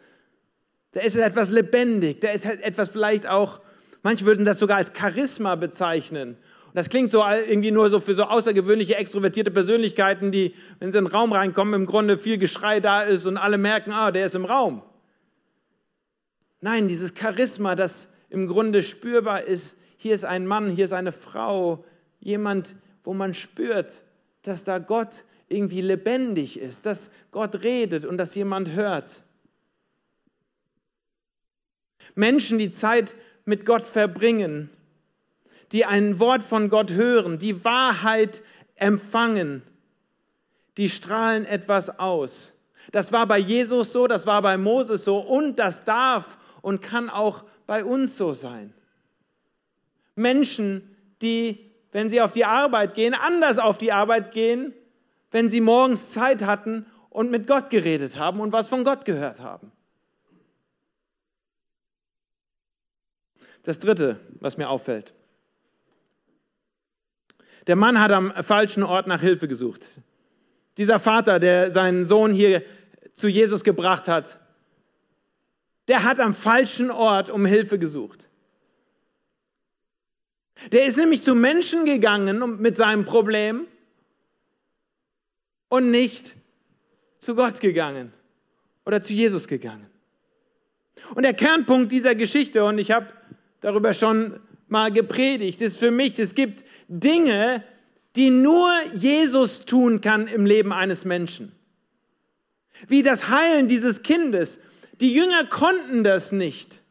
Da 0.92 1.00
ist 1.00 1.16
etwas 1.16 1.50
lebendig, 1.50 2.20
da 2.20 2.30
ist 2.30 2.46
halt 2.46 2.62
etwas 2.62 2.88
vielleicht 2.88 3.26
auch, 3.26 3.60
manche 4.02 4.24
würden 4.24 4.44
das 4.44 4.58
sogar 4.58 4.78
als 4.78 4.92
Charisma 4.96 5.54
bezeichnen. 5.54 6.36
Und 6.66 6.76
das 6.76 6.88
klingt 6.88 7.10
so 7.10 7.24
irgendwie 7.24 7.70
nur 7.70 7.88
so 7.90 8.00
für 8.00 8.14
so 8.14 8.24
außergewöhnliche, 8.24 8.96
extrovertierte 8.96 9.50
Persönlichkeiten, 9.50 10.32
die, 10.32 10.54
wenn 10.78 10.92
sie 10.92 10.98
in 10.98 11.04
den 11.04 11.12
Raum 11.12 11.32
reinkommen, 11.32 11.74
im 11.74 11.86
Grunde 11.86 12.18
viel 12.18 12.38
Geschrei 12.38 12.80
da 12.80 13.02
ist 13.02 13.26
und 13.26 13.36
alle 13.36 13.58
merken, 13.58 13.92
ah, 13.92 14.10
der 14.10 14.26
ist 14.26 14.34
im 14.34 14.44
Raum. 14.44 14.82
Nein, 16.60 16.88
dieses 16.88 17.14
Charisma, 17.18 17.74
das 17.74 18.12
im 18.30 18.46
Grunde 18.46 18.82
spürbar 18.82 19.44
ist, 19.44 19.76
hier 19.96 20.14
ist 20.14 20.24
ein 20.24 20.46
Mann, 20.46 20.70
hier 20.70 20.84
ist 20.84 20.92
eine 20.92 21.12
Frau, 21.12 21.84
jemand, 22.20 22.74
wo 23.04 23.14
man 23.14 23.34
spürt, 23.34 24.02
dass 24.42 24.64
da 24.64 24.78
Gott 24.78 25.24
irgendwie 25.48 25.80
lebendig 25.80 26.58
ist, 26.58 26.86
dass 26.86 27.10
Gott 27.30 27.62
redet 27.62 28.04
und 28.04 28.18
dass 28.18 28.34
jemand 28.34 28.72
hört. 28.72 29.22
Menschen, 32.18 32.58
die 32.58 32.72
Zeit 32.72 33.14
mit 33.44 33.64
Gott 33.64 33.86
verbringen, 33.86 34.70
die 35.70 35.84
ein 35.84 36.18
Wort 36.18 36.42
von 36.42 36.68
Gott 36.68 36.90
hören, 36.90 37.38
die 37.38 37.64
Wahrheit 37.64 38.42
empfangen, 38.74 39.62
die 40.78 40.88
strahlen 40.88 41.46
etwas 41.46 42.00
aus. 42.00 42.54
Das 42.90 43.12
war 43.12 43.26
bei 43.26 43.38
Jesus 43.38 43.92
so, 43.92 44.08
das 44.08 44.26
war 44.26 44.42
bei 44.42 44.56
Moses 44.56 45.04
so 45.04 45.18
und 45.18 45.60
das 45.60 45.84
darf 45.84 46.38
und 46.60 46.82
kann 46.82 47.08
auch 47.08 47.44
bei 47.68 47.84
uns 47.84 48.16
so 48.16 48.32
sein. 48.32 48.74
Menschen, 50.16 50.96
die, 51.22 51.70
wenn 51.92 52.10
sie 52.10 52.20
auf 52.20 52.32
die 52.32 52.44
Arbeit 52.44 52.94
gehen, 52.94 53.14
anders 53.14 53.60
auf 53.60 53.78
die 53.78 53.92
Arbeit 53.92 54.32
gehen, 54.32 54.74
wenn 55.30 55.48
sie 55.48 55.60
morgens 55.60 56.10
Zeit 56.10 56.42
hatten 56.44 56.84
und 57.10 57.30
mit 57.30 57.46
Gott 57.46 57.70
geredet 57.70 58.18
haben 58.18 58.40
und 58.40 58.50
was 58.50 58.68
von 58.68 58.82
Gott 58.82 59.04
gehört 59.04 59.38
haben. 59.38 59.70
Das 63.68 63.78
Dritte, 63.78 64.18
was 64.40 64.56
mir 64.56 64.70
auffällt. 64.70 65.12
Der 67.66 67.76
Mann 67.76 68.00
hat 68.00 68.12
am 68.12 68.32
falschen 68.42 68.82
Ort 68.82 69.06
nach 69.06 69.20
Hilfe 69.20 69.46
gesucht. 69.46 70.00
Dieser 70.78 70.98
Vater, 70.98 71.38
der 71.38 71.70
seinen 71.70 72.06
Sohn 72.06 72.32
hier 72.32 72.62
zu 73.12 73.28
Jesus 73.28 73.64
gebracht 73.64 74.08
hat, 74.08 74.40
der 75.86 76.02
hat 76.04 76.18
am 76.18 76.32
falschen 76.32 76.90
Ort 76.90 77.28
um 77.28 77.44
Hilfe 77.44 77.78
gesucht. 77.78 78.30
Der 80.72 80.86
ist 80.86 80.96
nämlich 80.96 81.22
zu 81.22 81.34
Menschen 81.34 81.84
gegangen 81.84 82.62
mit 82.62 82.74
seinem 82.78 83.04
Problem 83.04 83.66
und 85.68 85.90
nicht 85.90 86.36
zu 87.18 87.34
Gott 87.34 87.60
gegangen 87.60 88.14
oder 88.86 89.02
zu 89.02 89.12
Jesus 89.12 89.46
gegangen. 89.46 89.90
Und 91.14 91.24
der 91.24 91.34
Kernpunkt 91.34 91.92
dieser 91.92 92.14
Geschichte, 92.14 92.64
und 92.64 92.78
ich 92.78 92.92
habe 92.92 93.08
darüber 93.60 93.92
schon 93.94 94.38
mal 94.68 94.92
gepredigt, 94.92 95.60
ist 95.60 95.78
für 95.78 95.90
mich, 95.90 96.18
es 96.18 96.34
gibt 96.34 96.64
Dinge, 96.88 97.64
die 98.16 98.30
nur 98.30 98.70
Jesus 98.94 99.64
tun 99.64 100.00
kann 100.00 100.26
im 100.26 100.46
Leben 100.46 100.72
eines 100.72 101.04
Menschen. 101.04 101.52
Wie 102.86 103.02
das 103.02 103.28
Heilen 103.28 103.68
dieses 103.68 104.02
Kindes. 104.02 104.60
Die 105.00 105.12
Jünger 105.12 105.44
konnten 105.46 106.04
das 106.04 106.32
nicht. 106.32 106.82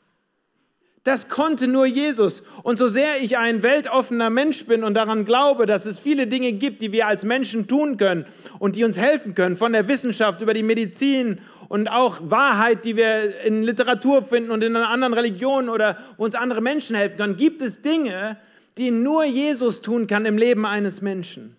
Das 1.07 1.29
konnte 1.29 1.69
nur 1.69 1.85
Jesus. 1.85 2.43
Und 2.63 2.77
so 2.77 2.89
sehr 2.89 3.21
ich 3.21 3.37
ein 3.37 3.63
weltoffener 3.63 4.29
Mensch 4.29 4.65
bin 4.65 4.83
und 4.83 4.93
daran 4.93 5.23
glaube, 5.23 5.65
dass 5.65 5.85
es 5.85 5.99
viele 5.99 6.27
Dinge 6.27 6.51
gibt, 6.51 6.81
die 6.81 6.91
wir 6.91 7.07
als 7.07 7.23
Menschen 7.23 7.65
tun 7.65 7.95
können 7.95 8.25
und 8.59 8.75
die 8.75 8.83
uns 8.83 8.97
helfen 8.97 9.33
können, 9.33 9.55
von 9.55 9.71
der 9.71 9.87
Wissenschaft 9.87 10.41
über 10.41 10.53
die 10.53 10.63
Medizin 10.63 11.39
und 11.69 11.87
auch 11.87 12.17
Wahrheit, 12.23 12.83
die 12.83 12.97
wir 12.97 13.41
in 13.45 13.63
Literatur 13.63 14.21
finden 14.21 14.51
und 14.51 14.65
in 14.65 14.75
anderen 14.75 15.13
Religionen 15.13 15.69
oder 15.69 15.97
wo 16.17 16.25
uns 16.25 16.35
andere 16.35 16.59
Menschen 16.59 16.93
helfen 16.97 17.15
können, 17.15 17.37
gibt 17.37 17.61
es 17.61 17.81
Dinge, 17.81 18.35
die 18.77 18.91
nur 18.91 19.23
Jesus 19.23 19.81
tun 19.81 20.07
kann 20.07 20.25
im 20.25 20.37
Leben 20.37 20.65
eines 20.65 21.01
Menschen. 21.01 21.55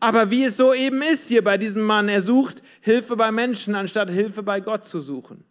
Aber 0.00 0.30
wie 0.30 0.44
es 0.44 0.56
so 0.56 0.72
eben 0.72 1.02
ist 1.02 1.28
hier 1.28 1.44
bei 1.44 1.58
diesem 1.58 1.82
Mann, 1.82 2.08
er 2.08 2.22
sucht 2.22 2.62
Hilfe 2.80 3.16
bei 3.16 3.30
Menschen, 3.30 3.74
anstatt 3.74 4.08
Hilfe 4.08 4.42
bei 4.42 4.60
Gott 4.60 4.86
zu 4.86 5.02
suchen. 5.02 5.44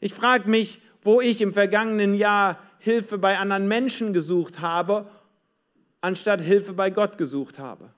Ich 0.00 0.14
frage 0.14 0.48
mich, 0.48 0.80
wo 1.02 1.20
ich 1.20 1.40
im 1.40 1.52
vergangenen 1.52 2.14
Jahr 2.14 2.58
Hilfe 2.78 3.18
bei 3.18 3.38
anderen 3.38 3.68
Menschen 3.68 4.12
gesucht 4.12 4.60
habe, 4.60 5.08
anstatt 6.00 6.40
Hilfe 6.40 6.72
bei 6.72 6.90
Gott 6.90 7.18
gesucht 7.18 7.58
habe. 7.58 7.90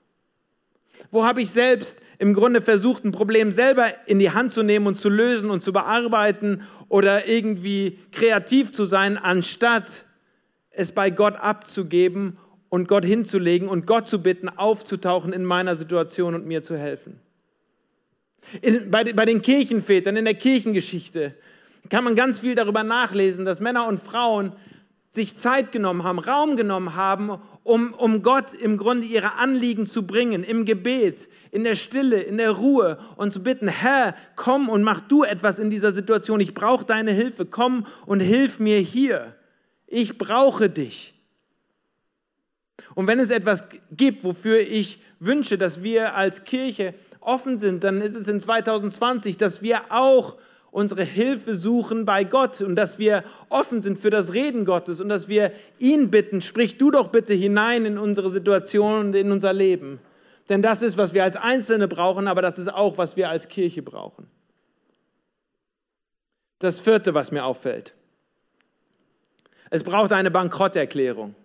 Wo 1.11 1.23
habe 1.23 1.41
ich 1.41 1.49
selbst 1.49 2.01
im 2.17 2.33
Grunde 2.33 2.61
versucht, 2.61 3.05
ein 3.05 3.11
Problem 3.11 3.51
selber 3.51 3.87
in 4.05 4.19
die 4.19 4.31
Hand 4.31 4.51
zu 4.51 4.63
nehmen 4.63 4.87
und 4.87 4.99
zu 4.99 5.09
lösen 5.09 5.49
und 5.49 5.63
zu 5.63 5.71
bearbeiten 5.71 6.63
oder 6.89 7.27
irgendwie 7.27 7.99
kreativ 8.11 8.71
zu 8.71 8.85
sein, 8.85 9.17
anstatt 9.17 10.05
es 10.71 10.91
bei 10.91 11.09
Gott 11.09 11.35
abzugeben 11.35 12.37
und 12.69 12.87
Gott 12.87 13.05
hinzulegen 13.05 13.67
und 13.67 13.87
Gott 13.87 14.07
zu 14.07 14.21
bitten, 14.21 14.49
aufzutauchen 14.49 15.33
in 15.33 15.43
meiner 15.43 15.75
Situation 15.75 16.35
und 16.35 16.45
mir 16.45 16.63
zu 16.63 16.77
helfen. 16.77 17.19
In, 18.61 18.89
bei, 18.91 19.03
bei 19.03 19.25
den 19.25 19.41
Kirchenvätern, 19.41 20.15
in 20.15 20.25
der 20.25 20.35
Kirchengeschichte, 20.35 21.35
kann 21.89 22.03
man 22.03 22.15
ganz 22.15 22.39
viel 22.39 22.55
darüber 22.55 22.83
nachlesen, 22.83 23.45
dass 23.45 23.59
Männer 23.59 23.87
und 23.87 23.99
Frauen 23.99 24.53
sich 25.11 25.35
Zeit 25.35 25.71
genommen 25.71 26.03
haben, 26.03 26.19
Raum 26.19 26.55
genommen 26.55 26.95
haben, 26.95 27.39
um, 27.63 27.93
um 27.93 28.21
Gott 28.21 28.53
im 28.53 28.77
Grunde 28.77 29.07
ihre 29.07 29.33
Anliegen 29.33 29.87
zu 29.87 30.05
bringen, 30.05 30.43
im 30.43 30.65
Gebet, 30.65 31.27
in 31.51 31.63
der 31.63 31.75
Stille, 31.75 32.21
in 32.21 32.37
der 32.37 32.51
Ruhe 32.51 32.99
und 33.17 33.33
zu 33.33 33.41
bitten, 33.41 33.67
Herr, 33.67 34.15
komm 34.35 34.69
und 34.69 34.83
mach 34.83 35.01
du 35.01 35.23
etwas 35.23 35.57
in 35.57 35.69
dieser 35.71 35.91
Situation. 35.91 36.39
Ich 36.39 36.53
brauche 36.53 36.85
deine 36.85 37.11
Hilfe. 37.11 37.45
Komm 37.45 37.87
und 38.05 38.19
hilf 38.19 38.59
mir 38.59 38.77
hier. 38.77 39.35
Ich 39.87 40.19
brauche 40.19 40.69
dich. 40.69 41.15
Und 42.93 43.07
wenn 43.07 43.19
es 43.19 43.31
etwas 43.31 43.65
gibt, 43.91 44.23
wofür 44.23 44.59
ich 44.59 45.01
wünsche, 45.19 45.57
dass 45.57 45.83
wir 45.83 46.15
als 46.15 46.43
Kirche 46.43 46.93
offen 47.19 47.57
sind, 47.57 47.83
dann 47.83 48.01
ist 48.01 48.15
es 48.15 48.27
in 48.27 48.39
2020, 48.39 49.37
dass 49.37 49.61
wir 49.61 49.81
auch 49.89 50.37
unsere 50.71 51.03
Hilfe 51.03 51.55
suchen 51.55 52.05
bei 52.05 52.23
Gott 52.23 52.61
und 52.61 52.75
dass 52.75 52.99
wir 52.99 53.23
offen 53.49 53.81
sind 53.81 53.97
für 53.97 54.09
das 54.09 54.33
Reden 54.33 54.65
Gottes 54.65 54.99
und 54.99 55.09
dass 55.09 55.27
wir 55.27 55.51
ihn 55.79 56.11
bitten, 56.11 56.41
sprich 56.41 56.77
du 56.77 56.91
doch 56.91 57.09
bitte 57.09 57.33
hinein 57.33 57.85
in 57.85 57.97
unsere 57.97 58.29
Situation 58.29 59.07
und 59.07 59.15
in 59.15 59.31
unser 59.31 59.53
Leben. 59.53 59.99
Denn 60.49 60.61
das 60.61 60.81
ist, 60.81 60.97
was 60.97 61.13
wir 61.13 61.23
als 61.23 61.35
Einzelne 61.35 61.87
brauchen, 61.87 62.27
aber 62.27 62.41
das 62.41 62.57
ist 62.57 62.73
auch, 62.73 62.97
was 62.97 63.17
wir 63.17 63.29
als 63.29 63.47
Kirche 63.47 63.83
brauchen. 63.83 64.27
Das 66.57 66.79
vierte, 66.79 67.13
was 67.13 67.31
mir 67.31 67.45
auffällt. 67.45 67.95
Es 69.69 69.83
braucht 69.83 70.11
eine 70.11 70.31
Bankrotterklärung. 70.31 71.35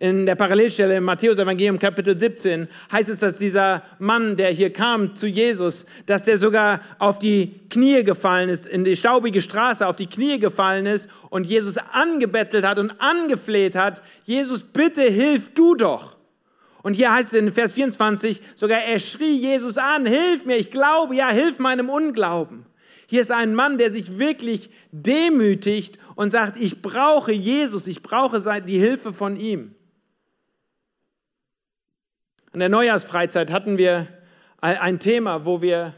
In 0.00 0.26
der 0.26 0.34
Parallelstelle 0.36 0.96
im 0.96 1.04
Matthäus-Evangelium 1.04 1.78
Kapitel 1.78 2.18
17 2.18 2.68
heißt 2.92 3.08
es, 3.08 3.18
dass 3.18 3.38
dieser 3.38 3.82
Mann, 3.98 4.36
der 4.36 4.50
hier 4.50 4.72
kam 4.72 5.14
zu 5.14 5.26
Jesus, 5.26 5.86
dass 6.06 6.22
der 6.22 6.38
sogar 6.38 6.80
auf 6.98 7.18
die 7.18 7.60
Knie 7.68 8.04
gefallen 8.04 8.48
ist, 8.48 8.66
in 8.66 8.84
die 8.84 8.96
staubige 8.96 9.40
Straße 9.40 9.86
auf 9.86 9.96
die 9.96 10.06
Knie 10.06 10.38
gefallen 10.38 10.86
ist 10.86 11.10
und 11.30 11.46
Jesus 11.46 11.78
angebettelt 11.78 12.64
hat 12.64 12.78
und 12.78 12.92
angefleht 13.00 13.74
hat, 13.74 14.02
Jesus, 14.24 14.62
bitte 14.62 15.02
hilf 15.02 15.52
du 15.54 15.74
doch. 15.74 16.16
Und 16.82 16.94
hier 16.94 17.12
heißt 17.12 17.32
es 17.32 17.38
in 17.38 17.52
Vers 17.52 17.72
24 17.72 18.40
sogar, 18.54 18.80
er 18.80 19.00
schrie 19.00 19.36
Jesus 19.36 19.78
an, 19.78 20.06
hilf 20.06 20.44
mir, 20.44 20.56
ich 20.56 20.70
glaube, 20.70 21.16
ja, 21.16 21.28
hilf 21.30 21.58
meinem 21.58 21.88
Unglauben. 21.88 22.66
Hier 23.08 23.22
ist 23.22 23.32
ein 23.32 23.54
Mann, 23.54 23.78
der 23.78 23.90
sich 23.90 24.18
wirklich 24.18 24.70
demütigt 24.92 25.98
und 26.14 26.30
sagt, 26.30 26.60
ich 26.60 26.82
brauche 26.82 27.32
Jesus, 27.32 27.88
ich 27.88 28.02
brauche 28.02 28.40
die 28.60 28.78
Hilfe 28.78 29.14
von 29.14 29.34
ihm. 29.36 29.74
An 32.52 32.60
der 32.60 32.70
Neujahrsfreizeit 32.70 33.52
hatten 33.52 33.76
wir 33.76 34.06
ein 34.60 34.98
Thema, 34.98 35.44
wo 35.44 35.60
wir 35.60 35.92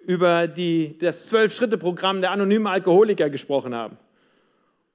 über 0.00 0.48
die, 0.48 0.96
das 0.98 1.26
Zwölf-Schritte-Programm 1.26 2.22
der 2.22 2.30
anonymen 2.30 2.66
Alkoholiker 2.66 3.28
gesprochen 3.28 3.74
haben. 3.74 3.98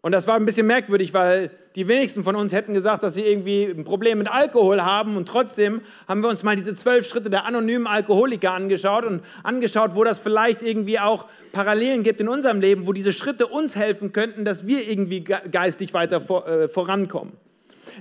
Und 0.02 0.14
das 0.14 0.26
war 0.26 0.36
ein 0.36 0.46
bisschen 0.46 0.66
merkwürdig, 0.66 1.14
weil 1.14 1.52
die 1.76 1.88
wenigsten 1.88 2.24
von 2.24 2.36
uns 2.36 2.54
hätten 2.54 2.74
gesagt, 2.74 3.04
dass 3.04 3.14
sie 3.14 3.22
irgendwie 3.22 3.66
ein 3.66 3.84
Problem 3.84 4.18
mit 4.18 4.32
Alkohol 4.32 4.82
haben. 4.82 5.16
Und 5.16 5.28
trotzdem 5.28 5.82
haben 6.08 6.22
wir 6.22 6.30
uns 6.30 6.42
mal 6.42 6.56
diese 6.56 6.74
zwölf 6.74 7.08
Schritte 7.08 7.30
der 7.30 7.46
anonymen 7.46 7.86
Alkoholiker 7.86 8.52
angeschaut 8.54 9.06
und 9.06 9.22
angeschaut, 9.44 9.94
wo 9.94 10.04
das 10.04 10.20
vielleicht 10.20 10.64
irgendwie 10.64 10.98
auch 10.98 11.28
Parallelen 11.52 12.02
gibt 12.02 12.20
in 12.20 12.28
unserem 12.28 12.60
Leben, 12.60 12.88
wo 12.88 12.94
diese 12.94 13.14
Schritte 13.14 13.46
uns 13.46 13.76
helfen 13.76 14.12
könnten, 14.12 14.44
dass 14.44 14.66
wir 14.66 14.90
irgendwie 14.90 15.24
geistig 15.24 15.94
weiter 15.94 16.18
äh, 16.48 16.68
vorankommen. 16.68 17.34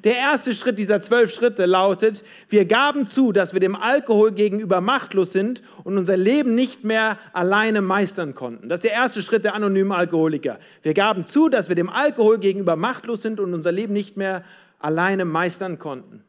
Der 0.05 0.17
erste 0.17 0.55
Schritt 0.55 0.79
dieser 0.79 1.03
zwölf 1.03 1.33
Schritte 1.33 1.67
lautet, 1.67 2.25
wir 2.49 2.65
gaben 2.65 3.07
zu, 3.07 3.33
dass 3.33 3.53
wir 3.53 3.61
dem 3.61 3.77
Alkohol 3.77 4.33
gegenüber 4.33 4.81
machtlos 4.81 5.33
sind 5.33 5.63
und 5.85 5.99
unser 5.99 6.17
Leben 6.17 6.55
nicht 6.55 6.85
mehr 6.85 7.19
alleine 7.33 7.81
meistern 7.83 8.35
konnten. 8.35 8.69
Das 8.69 8.79
ist 8.79 8.85
der 8.85 8.93
erste 8.93 9.23
Schritt 9.23 9.45
der 9.45 9.55
anonymen 9.55 9.93
Alkoholiker. 9.93 10.59
Wir 10.83 10.95
gaben 10.95 11.27
zu, 11.27 11.49
dass 11.49 11.69
wir 11.69 11.77
dem 11.77 11.89
Alkohol 11.89 12.39
gegenüber 12.39 12.77
machtlos 12.77 13.23
sind 13.23 13.41
und 13.41 13.55
unser 13.55 13.73
Leben 13.73 13.93
nicht 13.93 14.17
mehr 14.17 14.43
alleine 14.79 15.25
meistern 15.25 15.79
konnten. 15.79 16.25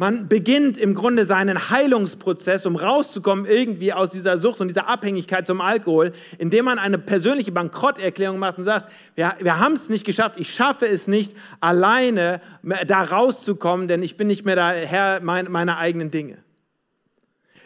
Man 0.00 0.28
beginnt 0.28 0.78
im 0.78 0.94
Grunde 0.94 1.24
seinen 1.24 1.70
Heilungsprozess, 1.70 2.66
um 2.66 2.76
rauszukommen 2.76 3.46
irgendwie 3.46 3.92
aus 3.92 4.10
dieser 4.10 4.38
Sucht 4.38 4.60
und 4.60 4.68
dieser 4.68 4.86
Abhängigkeit 4.86 5.44
zum 5.44 5.60
Alkohol, 5.60 6.12
indem 6.38 6.66
man 6.66 6.78
eine 6.78 6.98
persönliche 6.98 7.50
Bankrotterklärung 7.50 8.38
macht 8.38 8.58
und 8.58 8.64
sagt, 8.64 8.92
wir, 9.16 9.34
wir 9.40 9.58
haben 9.58 9.72
es 9.72 9.88
nicht 9.88 10.06
geschafft, 10.06 10.36
ich 10.38 10.54
schaffe 10.54 10.86
es 10.86 11.08
nicht, 11.08 11.36
alleine 11.58 12.40
da 12.86 13.02
rauszukommen, 13.02 13.88
denn 13.88 14.04
ich 14.04 14.16
bin 14.16 14.28
nicht 14.28 14.44
mehr 14.44 14.54
der 14.54 14.86
Herr 14.86 15.20
meiner 15.20 15.78
eigenen 15.78 16.12
Dinge. 16.12 16.38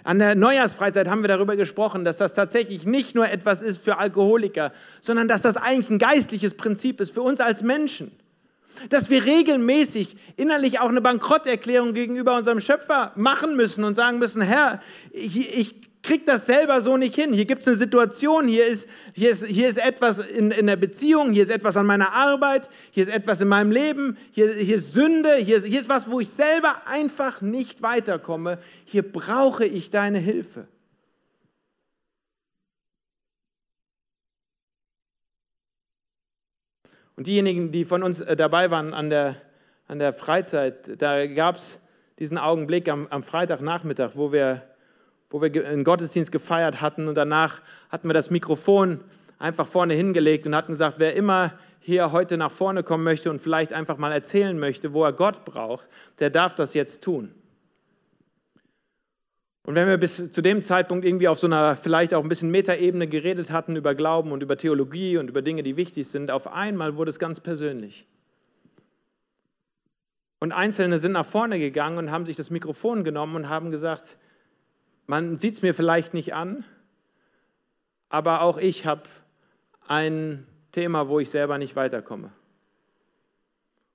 An 0.03 0.19
der 0.19 0.35
Neujahrsfreizeit 0.35 1.09
haben 1.09 1.21
wir 1.21 1.29
darüber 1.29 1.57
gesprochen, 1.57 2.07
dass 2.07 2.17
das 2.17 2.33
tatsächlich 2.33 2.87
nicht 2.87 3.15
nur 3.15 3.29
etwas 3.29 3.61
ist 3.61 3.85
für 3.85 3.99
Alkoholiker, 3.99 4.73
sondern 5.03 5.29
dass 5.29 5.43
das 5.43 5.59
eigentlich 5.59 5.91
ein 5.91 5.99
geistliches 5.99 6.55
Prinzip 6.55 6.99
ist 7.03 7.13
für 7.13 7.23
uns 7.23 7.43
als 7.43 7.63
Menschen. 7.63 8.11
Dass 8.89 9.11
wir 9.11 9.25
regelmäßig 9.25 10.17
innerlich 10.37 10.81
auch 10.81 10.89
eine 10.89 11.01
Bankrotterklärung 11.01 11.95
gegenüber 11.95 12.37
unserem 12.37 12.61
Schöpfer 12.61 13.13
machen 13.17 13.57
müssen 13.57 13.85
und 13.85 13.95
sagen 13.95 14.19
müssen, 14.19 14.43
Herr, 14.43 14.81
ich, 15.13 15.59
ich 15.59 15.75
kriege 16.03 16.25
das 16.25 16.47
selber 16.47 16.81
so 16.81 16.97
nicht 16.97 17.15
hin. 17.15 17.33
Hier 17.33 17.45
gibt 17.45 17.63
es 17.63 17.69
eine 17.69 17.77
Situation, 17.77 18.49
hier 18.49 18.67
ist, 18.67 18.89
hier 19.15 19.31
ist, 19.31 19.47
hier 19.47 19.69
ist 19.69 19.79
etwas 19.79 20.19
in, 20.19 20.51
in 20.51 20.67
der 20.67 20.77
Beziehung, 20.77 21.31
hier 21.31 21.43
ist 21.43 21.51
etwas 21.51 21.77
an 21.77 21.87
meiner 21.87 22.13
Arbeit, 22.13 22.69
hier 22.91 23.05
ist 23.05 23.09
etwas 23.09 23.41
in 23.41 23.49
meinem 23.49 23.71
Leben, 23.71 24.17
hier, 24.33 24.53
hier 24.53 24.77
ist 24.77 24.93
Sünde, 24.93 25.37
hier 25.37 25.57
ist, 25.57 25.67
hier 25.67 25.81
ist 25.81 25.89
was, 25.89 26.11
wo 26.11 26.21
ich 26.21 26.29
selber 26.29 26.87
einfach 26.87 27.41
nicht 27.41 27.83
weiterkomme. 27.83 28.59
Hier 28.85 29.03
brauche 29.03 29.65
ich 29.65 29.91
deine 29.91 30.19
Hilfe. 30.19 30.67
Und 37.17 37.27
diejenigen, 37.27 37.73
die 37.73 37.85
von 37.85 38.03
uns 38.03 38.21
äh, 38.21 38.37
dabei 38.37 38.71
waren 38.71 38.95
an 38.95 39.11
der, 39.11 39.37
an 39.89 39.99
der 39.99 40.13
Freizeit, 40.13 41.01
da 41.01 41.27
gab 41.27 41.57
es 41.57 41.83
diesen 42.19 42.39
Augenblick 42.39 42.89
am, 42.89 43.07
am 43.09 43.23
Freitagnachmittag, 43.23 44.13
wo 44.15 44.33
wir, 44.33 44.63
wo 45.31 45.43
wir 45.43 45.67
einen 45.67 45.85
Gottesdienst 45.85 46.33
gefeiert 46.33 46.81
hatten 46.81 47.09
und 47.09 47.15
danach 47.15 47.61
hatten 47.91 48.09
wir 48.09 48.15
das 48.15 48.31
Mikrofon 48.31 49.01
einfach 49.39 49.67
vorne 49.67 49.95
hingelegt 49.95 50.47
und 50.47 50.55
hatten 50.55 50.73
gesagt, 50.73 50.99
wer 50.99 51.17
immer 51.17 51.53
hier 51.81 52.13
heute 52.13 52.37
nach 52.37 52.53
vorne 52.53 52.85
kommen 52.85 53.03
möchte 53.03 53.29
und 53.29 53.41
vielleicht 53.41 53.73
einfach 53.73 53.99
mal 53.99 54.13
erzählen 54.13 54.57
möchte, 54.59 54.93
wo 54.93 55.05
er 55.05 55.13
Gott 55.13 55.45
braucht, 55.45 55.89
der 56.21 56.31
darf 56.31 56.55
das 56.55 56.75
jetzt 56.75 57.03
tun. 57.03 57.35
Und 59.65 59.77
wenn 59.77 59.87
wir 59.87 59.97
bis 59.97 60.33
zu 60.33 60.43
dem 60.43 60.63
Zeitpunkt 60.63 61.05
irgendwie 61.05 61.29
auf 61.29 61.39
so 61.39 61.47
einer 61.47 61.77
vielleicht 61.77 62.15
auch 62.15 62.23
ein 62.23 62.29
bisschen 62.29 62.51
Metaebene 62.51 63.07
geredet 63.07 63.53
hatten 63.53 63.77
über 63.77 63.95
Glauben 63.95 64.33
und 64.33 64.43
über 64.43 64.57
Theologie 64.57 65.19
und 65.19 65.29
über 65.29 65.41
Dinge, 65.41 65.63
die 65.63 65.77
wichtig 65.77 66.09
sind, 66.09 66.33
auf 66.33 66.53
einmal 66.53 66.97
wurde 66.97 67.11
es 67.11 67.21
ganz 67.21 67.39
persönlich. 67.39 68.09
Und 70.41 70.51
Einzelne 70.51 70.99
sind 70.99 71.13
nach 71.13 71.25
vorne 71.25 71.61
gegangen 71.61 71.99
und 71.99 72.11
haben 72.11 72.27
sich 72.27 72.35
das 72.35 72.51
Mikrofon 72.51 73.05
genommen 73.05 73.37
und 73.37 73.49
haben 73.49 73.71
gesagt, 73.71 74.19
man 75.07 75.39
sieht 75.39 75.55
es 75.55 75.63
mir 75.63 75.75
vielleicht 75.75 76.15
nicht 76.15 76.35
an, 76.35 76.65
aber 78.09 78.43
auch 78.43 78.59
ich 78.59 78.85
habe 78.85 79.03
ein 79.87 80.45
Thema, 80.73 81.09
wo 81.09 81.21
ich 81.21 81.31
selber 81.31 81.59
nicht 81.59 81.77
weiterkomme. 81.77 82.33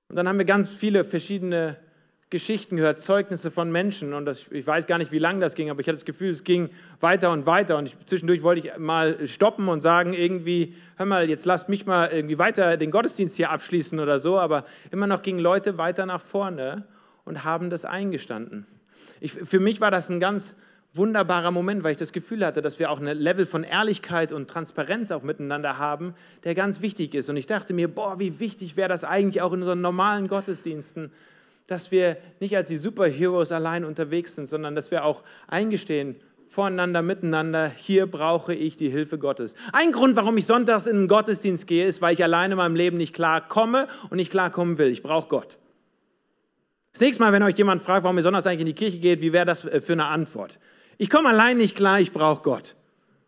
Und 0.07 0.15
dann 0.15 0.29
haben 0.29 0.37
wir 0.37 0.45
ganz 0.45 0.69
viele 0.69 1.03
verschiedene 1.03 1.77
Geschichten 2.29 2.75
gehört, 2.75 2.99
Zeugnisse 2.99 3.51
von 3.51 3.71
Menschen 3.71 4.13
und 4.13 4.25
das, 4.25 4.51
ich 4.51 4.67
weiß 4.67 4.85
gar 4.85 4.97
nicht, 4.97 5.13
wie 5.13 5.19
lange 5.19 5.39
das 5.39 5.55
ging, 5.55 5.69
aber 5.69 5.79
ich 5.79 5.87
hatte 5.87 5.95
das 5.95 6.03
Gefühl, 6.03 6.29
es 6.29 6.43
ging 6.43 6.69
weiter 6.99 7.31
und 7.31 7.45
weiter 7.45 7.77
und 7.77 7.87
ich, 7.87 7.97
zwischendurch 8.05 8.43
wollte 8.43 8.67
ich 8.67 8.77
mal 8.77 9.25
stoppen 9.29 9.69
und 9.69 9.81
sagen 9.81 10.13
irgendwie, 10.13 10.75
hör 10.97 11.05
mal, 11.05 11.29
jetzt 11.29 11.45
lasst 11.45 11.69
mich 11.69 11.85
mal 11.85 12.09
irgendwie 12.11 12.37
weiter 12.37 12.75
den 12.75 12.91
Gottesdienst 12.91 13.37
hier 13.37 13.49
abschließen 13.49 13.97
oder 14.01 14.19
so, 14.19 14.37
aber 14.39 14.65
immer 14.91 15.07
noch 15.07 15.21
gingen 15.21 15.39
Leute 15.39 15.77
weiter 15.77 16.05
nach 16.05 16.19
vorne 16.19 16.85
und 17.23 17.45
haben 17.45 17.69
das 17.69 17.85
eingestanden. 17.85 18.65
Ich, 19.21 19.31
für 19.31 19.61
mich 19.61 19.79
war 19.79 19.91
das 19.91 20.09
ein 20.09 20.19
ganz 20.19 20.57
wunderbarer 20.93 21.51
Moment, 21.51 21.83
weil 21.83 21.91
ich 21.91 21.97
das 21.97 22.11
Gefühl 22.11 22.45
hatte, 22.45 22.61
dass 22.61 22.77
wir 22.77 22.91
auch 22.91 22.99
ein 22.99 23.05
Level 23.05 23.45
von 23.45 23.63
Ehrlichkeit 23.63 24.33
und 24.33 24.49
Transparenz 24.49 25.11
auch 25.11 25.23
miteinander 25.23 25.77
haben, 25.77 26.13
der 26.43 26.55
ganz 26.55 26.81
wichtig 26.81 27.15
ist. 27.15 27.29
Und 27.29 27.37
ich 27.37 27.45
dachte 27.45 27.73
mir, 27.73 27.87
boah, 27.87 28.19
wie 28.19 28.39
wichtig 28.41 28.75
wäre 28.75 28.89
das 28.89 29.05
eigentlich 29.05 29.41
auch 29.41 29.53
in 29.53 29.61
unseren 29.61 29.81
normalen 29.81 30.27
Gottesdiensten, 30.27 31.11
dass 31.67 31.91
wir 31.91 32.17
nicht 32.39 32.55
als 32.55 32.69
die 32.69 32.77
Superheroes 32.77 33.51
allein 33.51 33.85
unterwegs 33.85 34.35
sind, 34.35 34.47
sondern 34.47 34.75
dass 34.75 34.89
wir 34.89 35.03
auch 35.03 35.23
eingestehen, 35.47 36.15
voreinander, 36.49 37.01
miteinander, 37.01 37.69
hier 37.69 38.07
brauche 38.07 38.53
ich 38.53 38.77
die 38.77 38.89
Hilfe 38.89 39.17
Gottes. 39.17 39.55
Ein 39.73 39.91
Grund, 39.91 40.15
warum 40.15 40.37
ich 40.37 40.45
sonntags 40.45 40.87
in 40.87 40.97
den 40.97 41.07
Gottesdienst 41.07 41.67
gehe, 41.67 41.85
ist, 41.85 42.01
weil 42.01 42.13
ich 42.13 42.23
alleine 42.23 42.53
in 42.53 42.57
meinem 42.57 42.75
Leben 42.75 42.97
nicht 42.97 43.13
klar 43.13 43.45
komme 43.45 43.87
und 44.09 44.17
nicht 44.17 44.31
klar 44.31 44.49
kommen 44.49 44.77
will. 44.77 44.89
Ich 44.89 45.03
brauche 45.03 45.27
Gott. 45.27 45.57
Das 46.93 47.01
nächste 47.01 47.21
Mal, 47.21 47.33
wenn 47.33 47.43
euch 47.43 47.57
jemand 47.57 47.81
fragt, 47.81 48.03
warum 48.03 48.17
ihr 48.17 48.23
sonntags 48.23 48.47
eigentlich 48.47 48.61
in 48.61 48.65
die 48.67 48.73
Kirche 48.73 48.99
geht, 48.99 49.21
wie 49.21 49.33
wäre 49.33 49.45
das 49.45 49.65
äh, 49.65 49.81
für 49.81 49.93
eine 49.93 50.05
Antwort? 50.05 50.59
Ich 50.97 51.09
komme 51.09 51.29
allein 51.29 51.57
nicht 51.57 51.75
klar, 51.75 51.99
ich 51.99 52.11
brauche 52.11 52.41
Gott. 52.41 52.75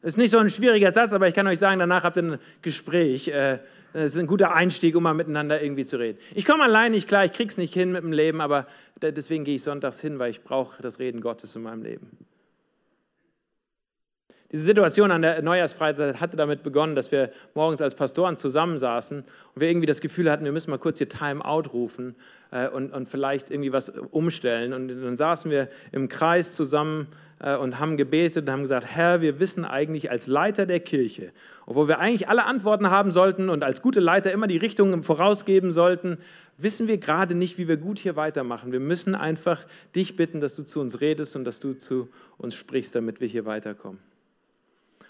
Das 0.02 0.14
ist 0.14 0.18
nicht 0.18 0.32
so 0.32 0.38
ein 0.38 0.50
schwieriger 0.50 0.94
Satz, 0.94 1.12
aber 1.12 1.28
ich 1.28 1.34
kann 1.34 1.46
euch 1.48 1.60
sagen, 1.60 1.80
danach 1.80 2.04
habt 2.04 2.16
ihr 2.18 2.24
ein 2.24 2.38
Gespräch. 2.62 3.28
Äh, 3.28 3.60
das 3.92 4.14
ist 4.14 4.18
ein 4.18 4.28
guter 4.28 4.54
Einstieg, 4.54 4.96
um 4.96 5.04
mal 5.04 5.14
miteinander 5.14 5.62
irgendwie 5.62 5.86
zu 5.86 5.98
reden. 5.98 6.20
Ich 6.36 6.46
komme 6.46 6.64
allein 6.64 6.92
nicht 6.92 7.08
klar, 7.08 7.26
ich 7.26 7.34
krieg's 7.34 7.58
nicht 7.58 7.74
hin 7.74 7.92
mit 7.92 8.04
dem 8.04 8.12
Leben, 8.12 8.40
aber 8.40 8.68
deswegen 9.02 9.44
gehe 9.44 9.56
ich 9.56 9.64
sonntags 9.64 10.00
hin, 10.00 10.20
weil 10.20 10.30
ich 10.30 10.44
brauche 10.44 10.82
das 10.82 11.00
Reden 11.00 11.22
Gottes 11.22 11.56
in 11.56 11.64
meinem 11.64 11.82
Leben. 11.82 12.29
Diese 14.52 14.64
Situation 14.64 15.12
an 15.12 15.22
der 15.22 15.44
Neujahrsfreizeit 15.44 16.20
hatte 16.20 16.36
damit 16.36 16.64
begonnen, 16.64 16.96
dass 16.96 17.12
wir 17.12 17.30
morgens 17.54 17.82
als 17.82 17.94
Pastoren 17.94 18.36
zusammensaßen 18.36 19.20
und 19.20 19.62
wir 19.62 19.70
irgendwie 19.70 19.86
das 19.86 20.02
Gefühl 20.02 20.32
hatten, 20.32 20.44
wir 20.44 20.52
müssen 20.52 20.72
mal 20.72 20.80
kurz 20.80 20.98
hier 20.98 21.08
Time 21.08 21.46
Out 21.46 21.72
rufen 21.72 22.16
äh, 22.50 22.68
und, 22.68 22.92
und 22.92 23.08
vielleicht 23.08 23.52
irgendwie 23.52 23.72
was 23.72 23.90
umstellen. 23.90 24.74
Und 24.74 24.88
dann 24.88 25.18
saßen 25.18 25.52
wir 25.52 25.70
im 25.92 26.10
Kreis 26.10 26.54
zusammen 26.54 27.10
äh, 27.38 27.56
und 27.58 27.80
haben 27.80 27.96
gebetet 27.96 28.48
und 28.48 28.52
haben 28.52 28.64
gesagt, 28.64 28.88
Herr, 28.88 29.22
wir 29.22 29.40
wissen 29.40 29.66
eigentlich 29.66 30.10
als 30.10 30.26
Leiter 30.26 30.66
der 30.66 30.80
Kirche, 30.80 31.32
obwohl 31.68 31.88
wir 31.88 32.00
eigentlich 32.00 32.28
alle 32.28 32.46
Antworten 32.46 32.90
haben 32.90 33.12
sollten 33.12 33.50
und 33.50 33.64
als 33.64 33.84
gute 33.84 34.00
Leiter 34.00 34.32
immer 34.32 34.48
die 34.48 34.58
Richtung 34.58 35.04
vorausgeben 35.04 35.72
sollten, 35.72 36.18
wissen 36.58 36.88
wir 36.88 36.98
gerade 36.98 37.36
nicht, 37.36 37.60
wie 37.60 37.68
wir 37.68 37.78
gut 37.78 38.00
hier 38.00 38.16
weitermachen. 38.16 38.72
Wir 38.72 38.80
müssen 38.80 39.14
einfach 39.14 39.64
dich 39.96 40.16
bitten, 40.16 40.42
dass 40.42 40.56
du 40.56 40.64
zu 40.64 40.82
uns 40.82 41.02
redest 41.02 41.36
und 41.36 41.46
dass 41.46 41.60
du 41.60 41.74
zu 41.74 42.10
uns 42.40 42.56
sprichst, 42.56 42.96
damit 42.96 43.22
wir 43.22 43.28
hier 43.28 43.46
weiterkommen. 43.46 44.09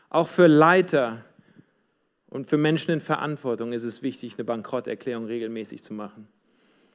Auch 0.09 0.27
für 0.27 0.47
Leiter 0.47 1.23
und 2.27 2.47
für 2.47 2.57
Menschen 2.57 2.91
in 2.91 3.01
Verantwortung 3.01 3.73
ist 3.73 3.83
es 3.83 4.01
wichtig, 4.01 4.35
eine 4.35 4.43
Bankrotterklärung 4.43 5.25
regelmäßig 5.25 5.83
zu 5.83 5.93
machen. 5.93 6.27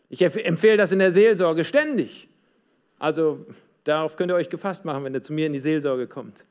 Ich 0.09 0.23
empfehle 0.23 0.77
das 0.77 0.93
in 0.93 0.99
der 0.99 1.13
Seelsorge 1.13 1.65
ständig. 1.65 2.29
Also 2.99 3.47
darauf 3.85 4.17
könnt 4.17 4.31
ihr 4.31 4.37
euch 4.37 4.51
gefasst 4.51 4.85
machen, 4.85 5.05
wenn 5.05 5.15
ihr 5.15 5.23
zu 5.23 5.33
mir 5.33 5.47
in 5.47 5.53
die 5.53 5.61
Seelsorge 5.61 6.07
kommt. 6.07 6.45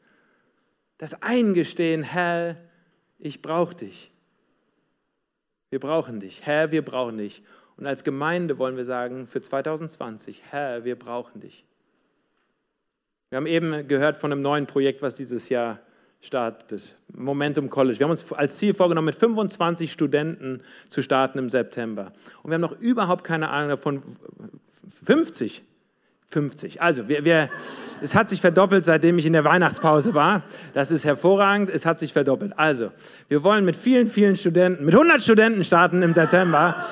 Das 0.97 1.21
Eingestehen, 1.21 2.03
Herr, 2.03 2.57
ich 3.19 3.41
brauche 3.41 3.75
dich. 3.75 4.11
Wir 5.69 5.79
brauchen 5.79 6.19
dich. 6.19 6.45
Herr, 6.45 6.71
wir 6.71 6.83
brauchen 6.83 7.17
dich. 7.17 7.43
Und 7.77 7.87
als 7.87 8.03
Gemeinde 8.03 8.59
wollen 8.59 8.77
wir 8.77 8.85
sagen, 8.85 9.27
für 9.27 9.41
2020, 9.41 10.43
Herr, 10.49 10.85
wir 10.85 10.97
brauchen 10.97 11.41
dich. 11.41 11.65
Wir 13.29 13.37
haben 13.37 13.47
eben 13.47 13.87
gehört 13.87 14.15
von 14.15 14.31
einem 14.31 14.41
neuen 14.41 14.67
Projekt, 14.67 15.01
was 15.01 15.15
dieses 15.15 15.49
Jahr 15.49 15.79
startet. 16.23 16.95
Momentum 17.13 17.69
College. 17.69 17.99
Wir 17.99 18.05
haben 18.05 18.11
uns 18.11 18.31
als 18.31 18.55
Ziel 18.55 18.73
vorgenommen, 18.73 19.07
mit 19.07 19.15
25 19.15 19.91
Studenten 19.91 20.61
zu 20.87 21.01
starten 21.01 21.37
im 21.37 21.49
September. 21.49 22.13
Und 22.41 22.49
wir 22.49 22.55
haben 22.55 22.61
noch 22.61 22.79
überhaupt 22.79 23.25
keine 23.25 23.49
Ahnung 23.49 23.69
davon, 23.69 24.01
50. 25.03 25.63
50. 26.29 26.81
Also, 26.81 27.07
wir, 27.07 27.25
wir, 27.25 27.49
es 28.01 28.15
hat 28.15 28.29
sich 28.29 28.41
verdoppelt, 28.41 28.83
seitdem 28.83 29.19
ich 29.19 29.25
in 29.25 29.33
der 29.33 29.43
Weihnachtspause 29.43 30.13
war. 30.15 30.43
Das 30.73 30.89
ist 30.89 31.05
hervorragend, 31.05 31.69
es 31.69 31.85
hat 31.85 31.99
sich 31.99 32.13
verdoppelt. 32.13 32.53
Also, 32.57 32.91
wir 33.27 33.43
wollen 33.43 33.65
mit 33.65 33.75
vielen, 33.75 34.07
vielen 34.07 34.35
Studenten, 34.35 34.85
mit 34.85 34.95
100 34.95 35.21
Studenten 35.21 35.63
starten 35.63 36.01
im 36.01 36.13
September. 36.13 36.83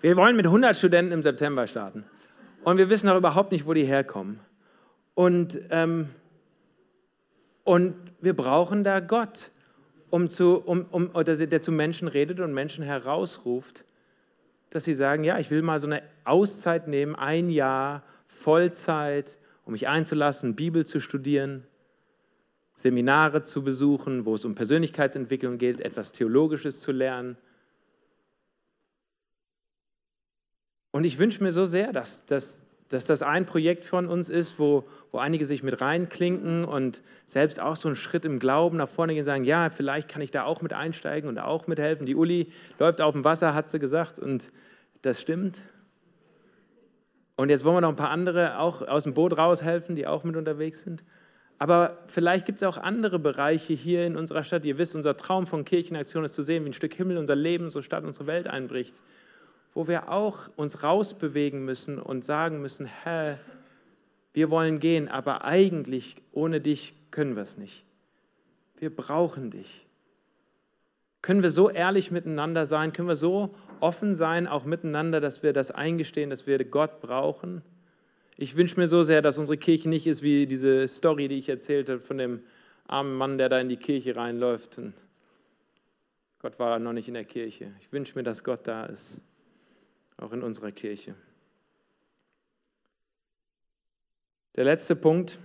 Wir 0.00 0.16
wollen 0.16 0.34
mit 0.34 0.46
100 0.46 0.74
Studenten 0.74 1.12
im 1.12 1.22
September 1.22 1.66
starten. 1.66 2.04
Und 2.64 2.78
wir 2.78 2.90
wissen 2.90 3.08
auch 3.10 3.16
überhaupt 3.16 3.52
nicht, 3.52 3.66
wo 3.66 3.74
die 3.74 3.84
herkommen. 3.84 4.40
Und 5.14 5.60
ähm, 5.70 6.08
und 7.64 7.94
wir 8.20 8.34
brauchen 8.34 8.84
da 8.84 9.00
Gott. 9.00 9.50
um 10.14 10.30
zu, 10.30 10.62
um, 10.64 10.86
um, 10.92 11.10
oder 11.12 11.34
der 11.34 11.60
zu 11.60 11.72
Menschen 11.72 12.06
redet 12.06 12.38
und 12.38 12.54
Menschen 12.54 12.84
herausruft, 12.84 13.84
dass 14.70 14.84
sie 14.84 14.94
sagen, 14.94 15.24
ja, 15.24 15.40
ich 15.40 15.50
will 15.50 15.60
mal 15.62 15.80
so 15.80 15.88
eine 15.88 16.04
Auszeit 16.22 16.86
nehmen, 16.86 17.16
ein 17.16 17.50
Jahr 17.50 18.04
Vollzeit, 18.28 19.38
um 19.64 19.72
mich 19.72 19.88
einzulassen, 19.88 20.54
Bibel 20.54 20.86
zu 20.86 21.00
studieren, 21.00 21.66
Seminare 22.74 23.42
zu 23.42 23.64
besuchen, 23.64 24.24
wo 24.24 24.36
es 24.36 24.44
um 24.44 24.54
Persönlichkeitsentwicklung 24.54 25.58
geht, 25.58 25.80
etwas 25.80 26.12
Theologisches 26.12 26.80
zu 26.80 26.92
lernen. 26.92 27.36
Und 30.92 31.02
ich 31.02 31.18
wünsche 31.18 31.42
mir 31.42 31.50
so 31.50 31.64
sehr, 31.64 31.92
dass, 31.92 32.24
dass, 32.26 32.63
dass 32.94 33.06
das 33.06 33.22
ein 33.22 33.44
Projekt 33.44 33.84
von 33.84 34.06
uns 34.06 34.28
ist, 34.28 34.58
wo, 34.60 34.84
wo 35.10 35.18
einige 35.18 35.44
sich 35.44 35.64
mit 35.64 35.80
reinklinken 35.80 36.64
und 36.64 37.02
selbst 37.26 37.58
auch 37.58 37.74
so 37.74 37.88
einen 37.88 37.96
Schritt 37.96 38.24
im 38.24 38.38
Glauben 38.38 38.76
nach 38.76 38.88
vorne 38.88 39.14
gehen 39.14 39.22
und 39.22 39.24
sagen, 39.24 39.44
ja, 39.44 39.68
vielleicht 39.68 40.08
kann 40.08 40.22
ich 40.22 40.30
da 40.30 40.44
auch 40.44 40.62
mit 40.62 40.72
einsteigen 40.72 41.28
und 41.28 41.38
auch 41.38 41.66
mithelfen. 41.66 42.06
Die 42.06 42.14
Uli 42.14 42.52
läuft 42.78 43.00
auf 43.00 43.12
dem 43.12 43.24
Wasser, 43.24 43.52
hat 43.52 43.68
sie 43.68 43.80
gesagt, 43.80 44.20
und 44.20 44.52
das 45.02 45.20
stimmt. 45.20 45.62
Und 47.34 47.50
jetzt 47.50 47.64
wollen 47.64 47.76
wir 47.76 47.80
noch 47.80 47.88
ein 47.88 47.96
paar 47.96 48.10
andere 48.10 48.60
auch 48.60 48.82
aus 48.82 49.02
dem 49.02 49.14
Boot 49.14 49.36
raushelfen, 49.36 49.96
die 49.96 50.06
auch 50.06 50.22
mit 50.22 50.36
unterwegs 50.36 50.82
sind. 50.82 51.02
Aber 51.58 51.98
vielleicht 52.06 52.46
gibt 52.46 52.62
es 52.62 52.68
auch 52.68 52.78
andere 52.78 53.18
Bereiche 53.18 53.72
hier 53.72 54.06
in 54.06 54.16
unserer 54.16 54.44
Stadt. 54.44 54.64
Ihr 54.64 54.78
wisst, 54.78 54.94
unser 54.94 55.16
Traum 55.16 55.48
von 55.48 55.64
Kirchenaktion 55.64 56.24
ist 56.24 56.34
zu 56.34 56.44
sehen, 56.44 56.64
wie 56.64 56.70
ein 56.70 56.74
Stück 56.74 56.94
Himmel 56.94 57.18
unser 57.18 57.34
Leben, 57.34 57.64
unsere 57.64 57.82
Stadt, 57.82 58.04
unsere 58.04 58.28
Welt 58.28 58.46
einbricht, 58.46 58.94
wo 59.74 59.88
wir 59.88 60.10
auch 60.10 60.48
uns 60.56 60.82
rausbewegen 60.82 61.64
müssen 61.64 61.98
und 61.98 62.24
sagen 62.24 62.62
müssen, 62.62 62.86
Herr, 62.86 63.38
wir 64.32 64.50
wollen 64.50 64.80
gehen, 64.80 65.08
aber 65.08 65.44
eigentlich 65.44 66.16
ohne 66.32 66.60
dich 66.60 66.94
können 67.10 67.36
wir 67.36 67.42
es 67.42 67.58
nicht. 67.58 67.84
Wir 68.76 68.94
brauchen 68.94 69.50
dich. 69.50 69.86
Können 71.22 71.42
wir 71.42 71.50
so 71.50 71.70
ehrlich 71.70 72.10
miteinander 72.10 72.66
sein? 72.66 72.92
Können 72.92 73.08
wir 73.08 73.16
so 73.16 73.50
offen 73.80 74.14
sein, 74.14 74.46
auch 74.46 74.64
miteinander, 74.64 75.20
dass 75.20 75.42
wir 75.42 75.52
das 75.52 75.70
eingestehen, 75.70 76.30
dass 76.30 76.46
wir 76.46 76.62
Gott 76.64 77.00
brauchen? 77.00 77.62
Ich 78.36 78.56
wünsche 78.56 78.78
mir 78.78 78.88
so 78.88 79.04
sehr, 79.04 79.22
dass 79.22 79.38
unsere 79.38 79.56
Kirche 79.56 79.88
nicht 79.88 80.06
ist 80.06 80.22
wie 80.22 80.46
diese 80.46 80.86
Story, 80.88 81.28
die 81.28 81.38
ich 81.38 81.48
erzählt 81.48 81.88
habe 81.88 82.00
von 82.00 82.18
dem 82.18 82.42
armen 82.86 83.14
Mann, 83.14 83.38
der 83.38 83.48
da 83.48 83.60
in 83.60 83.68
die 83.68 83.76
Kirche 83.76 84.16
reinläuft. 84.16 84.78
Und 84.78 84.92
Gott 86.40 86.58
war 86.58 86.78
noch 86.78 86.92
nicht 86.92 87.08
in 87.08 87.14
der 87.14 87.24
Kirche. 87.24 87.72
Ich 87.80 87.92
wünsche 87.92 88.16
mir, 88.16 88.24
dass 88.24 88.44
Gott 88.44 88.66
da 88.66 88.86
ist, 88.86 89.20
auch 90.16 90.32
in 90.32 90.42
unserer 90.42 90.72
Kirche. 90.72 91.14
Der 94.56 94.64
letzte 94.64 94.94
Punkt. 94.96 95.38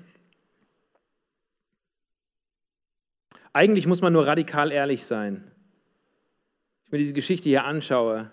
Eigentlich 3.54 3.88
muss 3.88 4.02
man 4.02 4.14
nur 4.14 4.28
radikal 4.28 4.72
ehrlich 4.72 5.06
sein. 5.06 5.52
Ich 6.86 6.92
mir 6.92 7.00
diese 7.00 7.14
Geschichte 7.14 7.50
hier 7.50 7.66
anschaue, 7.66 8.32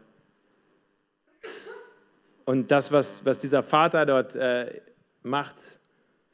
und 2.46 2.70
das, 2.70 2.92
was, 2.92 3.25
was 3.27 3.40
dieser 3.40 3.62
Vater 3.62 4.07
dort 4.07 4.37
äh, 4.37 4.81
macht, 5.22 5.57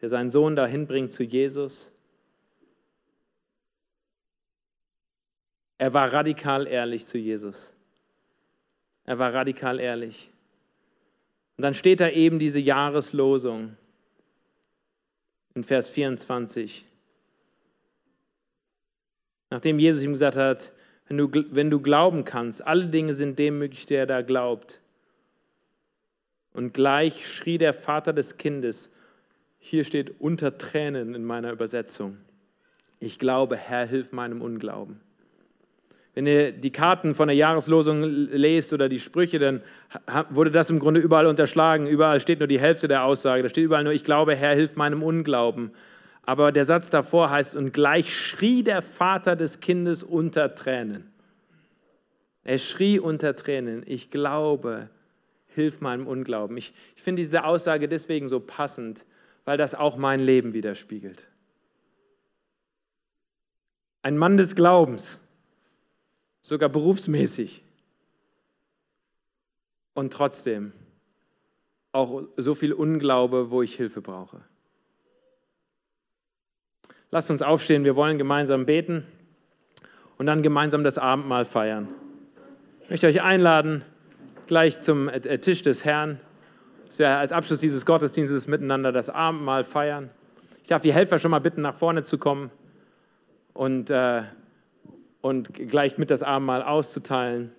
der 0.02 0.10
seinen 0.10 0.28
Sohn 0.28 0.54
dahin 0.54 0.86
bringt 0.86 1.10
zu 1.10 1.24
Jesus, 1.24 1.90
er 5.78 5.94
war 5.94 6.12
radikal 6.12 6.66
ehrlich 6.66 7.06
zu 7.06 7.18
Jesus. 7.18 7.71
Er 9.04 9.18
war 9.18 9.34
radikal 9.34 9.80
ehrlich. 9.80 10.30
Und 11.56 11.62
dann 11.62 11.74
steht 11.74 12.00
da 12.00 12.08
eben 12.08 12.38
diese 12.38 12.60
Jahreslosung 12.60 13.76
in 15.54 15.64
Vers 15.64 15.88
24. 15.88 16.86
Nachdem 19.50 19.78
Jesus 19.78 20.02
ihm 20.02 20.12
gesagt 20.12 20.36
hat, 20.36 20.72
wenn 21.08 21.18
du, 21.18 21.30
wenn 21.50 21.70
du 21.70 21.80
glauben 21.80 22.24
kannst, 22.24 22.66
alle 22.66 22.86
Dinge 22.86 23.12
sind 23.12 23.38
dem 23.38 23.58
möglich, 23.58 23.84
der 23.86 24.06
da 24.06 24.22
glaubt. 24.22 24.80
Und 26.54 26.72
gleich 26.72 27.26
schrie 27.26 27.58
der 27.58 27.74
Vater 27.74 28.12
des 28.12 28.38
Kindes, 28.38 28.90
hier 29.58 29.84
steht 29.84 30.20
unter 30.20 30.58
Tränen 30.58 31.14
in 31.14 31.24
meiner 31.24 31.52
Übersetzung, 31.52 32.18
ich 32.98 33.18
glaube, 33.18 33.56
Herr, 33.56 33.84
hilf 33.84 34.12
meinem 34.12 34.40
Unglauben. 34.40 35.00
Wenn 36.14 36.26
ihr 36.26 36.52
die 36.52 36.72
Karten 36.72 37.14
von 37.14 37.28
der 37.28 37.36
Jahreslosung 37.36 38.02
lest 38.02 38.74
oder 38.74 38.88
die 38.90 39.00
Sprüche, 39.00 39.38
dann 39.38 39.62
wurde 40.28 40.50
das 40.50 40.68
im 40.68 40.78
Grunde 40.78 41.00
überall 41.00 41.26
unterschlagen. 41.26 41.86
Überall 41.86 42.20
steht 42.20 42.38
nur 42.38 42.48
die 42.48 42.60
Hälfte 42.60 42.86
der 42.86 43.04
Aussage. 43.04 43.42
Da 43.42 43.48
steht 43.48 43.64
überall 43.64 43.84
nur, 43.84 43.94
ich 43.94 44.04
glaube, 44.04 44.34
Herr, 44.34 44.54
hilf 44.54 44.76
meinem 44.76 45.02
Unglauben. 45.02 45.70
Aber 46.24 46.52
der 46.52 46.66
Satz 46.66 46.90
davor 46.90 47.30
heißt, 47.30 47.56
und 47.56 47.72
gleich 47.72 48.14
schrie 48.14 48.62
der 48.62 48.82
Vater 48.82 49.36
des 49.36 49.60
Kindes 49.60 50.02
unter 50.02 50.54
Tränen. 50.54 51.10
Er 52.44 52.58
schrie 52.58 52.98
unter 52.98 53.34
Tränen, 53.34 53.82
ich 53.86 54.10
glaube, 54.10 54.90
hilf 55.46 55.80
meinem 55.80 56.06
Unglauben. 56.06 56.56
Ich, 56.56 56.74
ich 56.96 57.02
finde 57.02 57.22
diese 57.22 57.44
Aussage 57.44 57.88
deswegen 57.88 58.28
so 58.28 58.40
passend, 58.40 59.06
weil 59.44 59.56
das 59.56 59.74
auch 59.74 59.96
mein 59.96 60.20
Leben 60.20 60.52
widerspiegelt. 60.52 61.28
Ein 64.02 64.18
Mann 64.18 64.36
des 64.36 64.56
Glaubens, 64.56 65.20
sogar 66.42 66.68
berufsmäßig. 66.68 67.62
Und 69.94 70.12
trotzdem 70.12 70.72
auch 71.92 72.22
so 72.36 72.54
viel 72.54 72.72
Unglaube, 72.72 73.50
wo 73.50 73.62
ich 73.62 73.74
Hilfe 73.74 74.00
brauche. 74.00 74.40
Lasst 77.10 77.30
uns 77.30 77.42
aufstehen, 77.42 77.84
wir 77.84 77.94
wollen 77.94 78.16
gemeinsam 78.16 78.64
beten 78.64 79.06
und 80.16 80.26
dann 80.26 80.42
gemeinsam 80.42 80.82
das 80.82 80.96
Abendmahl 80.96 81.44
feiern. 81.44 81.88
Ich 82.84 82.90
möchte 82.90 83.06
euch 83.06 83.20
einladen, 83.20 83.84
gleich 84.46 84.80
zum 84.80 85.08
äh, 85.08 85.38
Tisch 85.38 85.60
des 85.60 85.84
Herrn, 85.84 86.18
dass 86.86 86.98
wir 86.98 87.10
als 87.18 87.32
Abschluss 87.32 87.60
dieses 87.60 87.84
Gottesdienstes 87.84 88.48
miteinander 88.48 88.92
das 88.92 89.10
Abendmahl 89.10 89.64
feiern. 89.64 90.10
Ich 90.62 90.68
darf 90.68 90.80
die 90.80 90.92
Helfer 90.92 91.18
schon 91.18 91.30
mal 91.30 91.40
bitten, 91.40 91.60
nach 91.60 91.74
vorne 91.74 92.02
zu 92.02 92.16
kommen 92.16 92.50
und, 93.52 93.90
äh, 93.90 94.22
und 95.22 95.54
gleich 95.54 95.96
mit 95.96 96.10
das 96.10 96.22
Abendmahl 96.22 96.62
auszuteilen. 96.62 97.52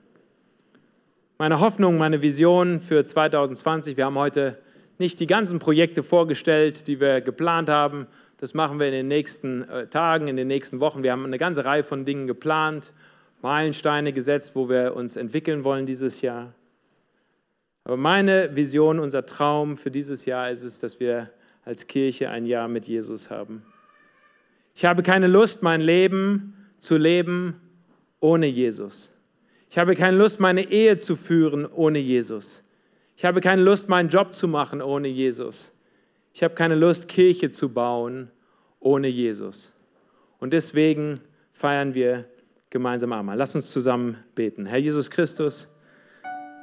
Meine 1.39 1.59
Hoffnung, 1.59 1.97
meine 1.97 2.21
Vision 2.21 2.79
für 2.79 3.05
2020, 3.05 3.97
wir 3.97 4.05
haben 4.05 4.19
heute 4.19 4.59
nicht 4.99 5.19
die 5.19 5.27
ganzen 5.27 5.57
Projekte 5.57 6.03
vorgestellt, 6.03 6.87
die 6.87 6.99
wir 6.99 7.21
geplant 7.21 7.69
haben. 7.69 8.05
Das 8.37 8.53
machen 8.53 8.79
wir 8.79 8.87
in 8.87 8.93
den 8.93 9.07
nächsten 9.07 9.63
äh, 9.63 9.87
Tagen, 9.87 10.27
in 10.27 10.35
den 10.35 10.47
nächsten 10.47 10.79
Wochen. 10.79 11.01
Wir 11.01 11.11
haben 11.11 11.25
eine 11.25 11.39
ganze 11.39 11.65
Reihe 11.65 11.83
von 11.83 12.05
Dingen 12.05 12.27
geplant, 12.27 12.93
Meilensteine 13.41 14.13
gesetzt, 14.13 14.55
wo 14.55 14.69
wir 14.69 14.95
uns 14.95 15.15
entwickeln 15.15 15.63
wollen 15.63 15.85
dieses 15.85 16.21
Jahr. 16.21 16.53
Aber 17.85 17.97
meine 17.97 18.55
Vision, 18.55 18.99
unser 18.99 19.25
Traum 19.25 19.75
für 19.75 19.91
dieses 19.91 20.25
Jahr 20.25 20.51
ist 20.51 20.63
es, 20.63 20.79
dass 20.79 20.99
wir 20.99 21.31
als 21.65 21.87
Kirche 21.87 22.29
ein 22.29 22.45
Jahr 22.45 22.67
mit 22.67 22.85
Jesus 22.85 23.29
haben. 23.29 23.63
Ich 24.75 24.85
habe 24.85 25.03
keine 25.03 25.27
Lust, 25.27 25.63
mein 25.63 25.81
Leben 25.81 26.62
zu 26.83 26.97
leben 26.97 27.61
ohne 28.19 28.45
Jesus. 28.45 29.13
Ich 29.69 29.77
habe 29.77 29.95
keine 29.95 30.17
Lust, 30.17 30.41
meine 30.41 30.69
Ehe 30.69 30.97
zu 30.97 31.15
führen 31.15 31.65
ohne 31.65 31.97
Jesus. 31.97 32.63
Ich 33.15 33.23
habe 33.23 33.39
keine 33.39 33.61
Lust, 33.61 33.87
meinen 33.87 34.09
Job 34.09 34.33
zu 34.33 34.49
machen 34.49 34.81
ohne 34.81 35.07
Jesus. 35.07 35.71
Ich 36.33 36.43
habe 36.43 36.55
keine 36.55 36.75
Lust, 36.75 37.07
Kirche 37.07 37.51
zu 37.51 37.69
bauen 37.69 38.29
ohne 38.81 39.07
Jesus. 39.07 39.71
Und 40.39 40.51
deswegen 40.51 41.21
feiern 41.53 41.93
wir 41.93 42.25
gemeinsam 42.69 43.13
einmal. 43.13 43.37
Lass 43.37 43.55
uns 43.55 43.71
zusammen 43.71 44.17
beten. 44.35 44.65
Herr 44.65 44.79
Jesus 44.79 45.09
Christus, 45.09 45.73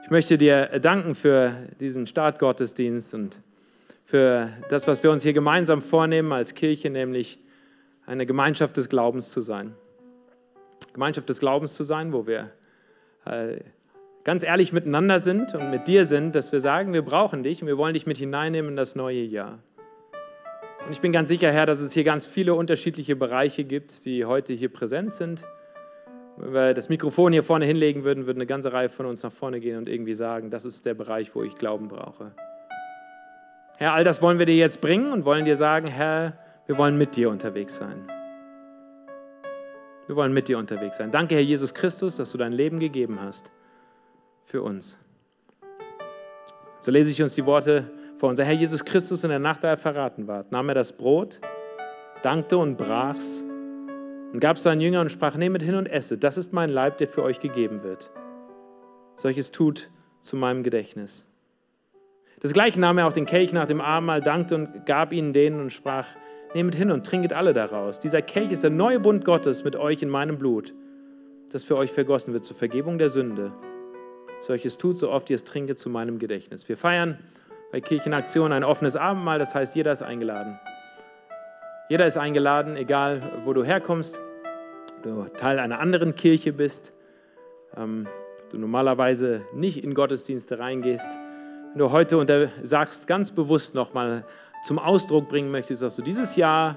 ich 0.05 0.11
möchte 0.11 0.37
dir 0.37 0.67
danken 0.81 1.15
für 1.15 1.55
diesen 1.81 2.07
Startgottesdienst 2.07 3.15
und 3.15 3.41
für 4.05 4.51
das, 4.69 4.87
was 4.87 5.03
wir 5.03 5.11
uns 5.13 5.23
hier 5.23 5.33
gemeinsam 5.33 5.81
vornehmen 5.81 6.33
als 6.33 6.55
Kirche, 6.55 6.91
nämlich 6.91 7.39
eine 8.05 8.27
Gemeinschaft 8.27 8.77
des 8.77 8.91
Glaubens 8.91 9.31
zu 9.31 9.41
sein. 9.41 9.75
Gemeinschaft 10.93 11.29
des 11.29 11.41
Glaubens 11.41 11.75
zu 11.75 11.85
sein, 11.85 12.13
wo 12.13 12.27
wir 12.27 12.51
äh, 13.25 13.59
ganz 14.25 14.43
ehrlich 14.43 14.73
miteinander 14.73 15.21
sind 15.21 15.55
und 15.55 15.71
mit 15.71 15.89
dir 15.89 16.05
sind, 16.05 16.35
dass 16.35 16.53
wir 16.53 16.61
sagen, 16.61 16.93
wir 16.93 17.03
brauchen 17.03 17.43
dich 17.43 17.63
und 17.63 17.69
wir 17.69 17.79
wollen 17.79 17.95
dich 17.95 18.07
mit 18.07 18.19
hineinnehmen 18.19 18.73
in 18.73 18.77
das 18.77 18.97
neue 18.97 19.23
Jahr. 19.23 19.59
Und 20.85 20.93
ich 20.93 21.01
bin 21.01 21.13
ganz 21.13 21.29
sicher, 21.29 21.53
Herr, 21.53 21.67
dass 21.67 21.81
es 21.81 21.93
hier 21.93 22.05
ganz 22.05 22.27
viele 22.27 22.55
unterschiedliche 22.55 23.17
Bereiche 23.17 23.65
gibt, 23.65 24.05
die 24.05 24.25
heute 24.25 24.53
hier 24.53 24.73
präsent 24.73 25.15
sind 25.15 25.45
wenn 26.41 26.55
wir 26.55 26.75
das 26.75 26.89
Mikrofon 26.89 27.33
hier 27.33 27.43
vorne 27.43 27.67
hinlegen 27.67 28.05
würden, 28.05 28.27
würde 28.27 28.39
eine 28.39 28.47
ganze 28.47 28.73
Reihe 28.73 28.89
von 28.89 29.07
uns 29.07 29.23
nach 29.23 29.33
vorne 29.33 29.61
gehen 29.61 29.77
und 29.77 29.89
irgendwie 29.89 30.15
sagen, 30.15 30.51
das 30.51 30.65
ist 30.65 30.87
der 30.87 30.95
Bereich, 30.95 31.35
wo 31.35 31.43
ich 31.43 31.55
Glauben 31.57 31.89
brauche. 31.89 32.33
Herr, 33.77 33.93
all 33.93 34.05
das 34.05 34.23
wollen 34.23 34.39
wir 34.39 34.47
dir 34.47 34.57
jetzt 34.57 34.81
bringen 34.81 35.13
und 35.13 35.25
wollen 35.25 35.45
dir 35.45 35.57
sagen, 35.57 35.87
Herr, 35.87 36.35
wir 36.67 36.79
wollen 36.79 36.97
mit 36.97 37.17
dir 37.17 37.31
unterwegs 37.31 37.77
sein. 37.77 38.20
Wir 40.11 40.17
wollen 40.17 40.33
mit 40.33 40.49
dir 40.49 40.59
unterwegs 40.59 40.97
sein. 40.97 41.13
Danke, 41.13 41.37
Herr 41.37 41.43
Jesus 41.43 41.73
Christus, 41.73 42.17
dass 42.17 42.33
du 42.33 42.39
dein 42.39 42.51
Leben 42.51 42.81
gegeben 42.81 43.21
hast 43.23 43.53
für 44.45 44.61
uns. 44.61 44.99
So 46.81 46.91
lese 46.91 47.13
ich 47.13 47.23
uns 47.23 47.37
die 47.37 47.47
Worte 47.47 47.89
vor. 48.17 48.29
Unser 48.29 48.43
Herr 48.43 48.55
Jesus 48.55 48.85
Christus 48.85 49.23
in 49.23 49.31
der 49.31 49.39
Nacht, 49.39 49.63
da 49.63 49.69
er 49.69 49.77
verraten 49.77 50.27
war, 50.27 50.47
nahm 50.51 50.69
er 50.69 50.75
das 50.75 50.97
Brot, 50.97 51.39
dankte 52.25 52.59
und 52.59 52.77
brach's 52.77 53.45
und 54.33 54.41
gab 54.41 54.57
es 54.57 54.65
seinen 54.65 54.81
Jüngern 54.81 55.03
und 55.03 55.11
sprach, 55.11 55.37
nehmet 55.37 55.63
hin 55.63 55.77
und 55.77 55.87
esse, 55.87 56.19
das 56.19 56.39
ist 56.39 56.53
mein 56.53 56.71
Leib, 56.71 56.99
der 56.99 57.07
für 57.07 57.23
euch 57.23 57.39
gegeben 57.39 57.85
wird. 57.85 58.11
Solches 59.15 59.53
tut 59.53 59.91
zu 60.23 60.35
meinem 60.37 60.65
Gedächtnis. 60.65 61.29
Das 62.41 62.53
gleiche 62.53 62.81
nahm 62.81 62.99
er 62.99 63.07
auch 63.07 63.13
den 63.13 63.27
Kelch 63.27 63.53
nach 63.53 63.69
dem 63.69 63.81
Abendmahl, 63.81 64.23
dankte 64.23 64.57
und 64.57 64.87
gab 64.87 65.13
ihnen 65.13 65.33
den 65.33 65.61
und 65.61 65.71
sprach, 65.71 66.09
nehmet 66.55 66.75
hin 66.75 66.91
und 66.91 67.07
trinket 67.07 67.33
alle 67.33 67.53
daraus. 67.53 67.99
Dieser 67.99 68.23
Kelch 68.23 68.53
ist 68.53 68.63
der 68.63 68.71
neue 68.71 69.01
Bund 69.01 69.25
Gottes 69.25 69.65
mit 69.65 69.77
euch 69.77 70.03
in 70.03 70.09
meinem 70.09 70.39
Blut, 70.39 70.75
das 71.53 71.65
für 71.65 71.77
euch 71.77 71.93
vergossen 71.93 72.33
wird 72.33 72.45
zur 72.45 72.57
Vergebung 72.57 72.99
der 72.99 73.11
Sünde. 73.11 73.53
Solches 74.41 74.79
tut, 74.79 74.99
so 74.99 75.11
oft 75.11 75.29
ihr 75.31 75.37
es 75.37 75.45
trinket, 75.45 75.79
zu 75.79 75.91
meinem 75.91 76.19
Gedächtnis. 76.19 76.69
Wir 76.69 76.77
feiern 76.77 77.19
bei 77.73 77.81
Kirchenaktion 77.81 78.53
ein 78.53 78.65
offenes 78.65 78.97
Abendmahl, 78.97 79.39
das 79.39 79.55
heißt, 79.55 79.77
jeder 79.77 79.93
ist 79.93 80.03
eingeladen. 80.03 80.59
Jeder 81.89 82.07
ist 82.07 82.17
eingeladen, 82.17 82.77
egal 82.77 83.43
wo 83.45 83.53
du 83.53 83.65
herkommst, 83.65 84.19
du 85.03 85.25
Teil 85.37 85.59
einer 85.59 85.81
anderen 85.81 86.15
Kirche 86.15 86.53
bist, 86.53 86.93
ähm, 87.77 88.07
du 88.51 88.59
normalerweise 88.59 89.43
nicht 89.55 89.85
in 89.85 89.95
Gottesdienste 89.95 90.59
reingehst. 90.59 91.11
Wenn 91.73 91.79
du 91.79 91.93
heute 91.93 92.19
und 92.19 92.31
sagst 92.63 93.07
ganz 93.07 93.31
bewusst 93.31 93.75
nochmal 93.75 94.25
zum 94.63 94.79
Ausdruck 94.79 95.29
bringen 95.29 95.51
möchtest, 95.51 95.83
dass 95.83 95.97
du 95.97 96.03
dieses 96.03 96.37
Jahr 96.37 96.77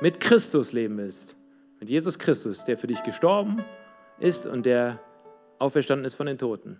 mit 0.00 0.20
Christus 0.20 0.72
leben 0.72 0.96
willst, 0.98 1.36
mit 1.80 1.88
Jesus 1.88 2.18
Christus, 2.18 2.64
der 2.64 2.78
für 2.78 2.86
dich 2.86 3.02
gestorben 3.02 3.64
ist 4.18 4.46
und 4.46 4.66
der 4.66 5.00
auferstanden 5.58 6.04
ist 6.04 6.14
von 6.14 6.26
den 6.26 6.38
Toten, 6.38 6.78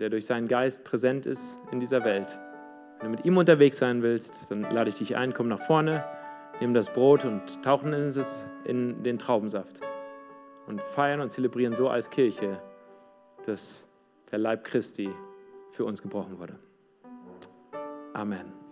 der 0.00 0.10
durch 0.10 0.26
seinen 0.26 0.48
Geist 0.48 0.84
präsent 0.84 1.26
ist 1.26 1.58
in 1.70 1.80
dieser 1.80 2.04
Welt. 2.04 2.38
Wenn 2.98 3.10
du 3.10 3.16
mit 3.16 3.24
ihm 3.24 3.36
unterwegs 3.36 3.78
sein 3.78 4.02
willst, 4.02 4.50
dann 4.50 4.62
lade 4.62 4.88
ich 4.88 4.96
dich 4.96 5.16
ein, 5.16 5.32
komm 5.32 5.48
nach 5.48 5.60
vorne 5.60 6.04
nehmen 6.60 6.74
das 6.74 6.92
Brot 6.92 7.24
und 7.24 7.62
tauchen 7.62 7.92
es 7.92 8.46
in 8.64 9.02
den 9.02 9.18
Traubensaft 9.18 9.80
und 10.66 10.82
feiern 10.82 11.20
und 11.20 11.30
zelebrieren 11.30 11.74
so 11.74 11.88
als 11.88 12.10
Kirche, 12.10 12.60
dass 13.44 13.88
der 14.30 14.38
Leib 14.38 14.64
Christi 14.64 15.10
für 15.72 15.84
uns 15.84 16.02
gebrochen 16.02 16.38
wurde. 16.38 16.58
Amen. 18.14 18.63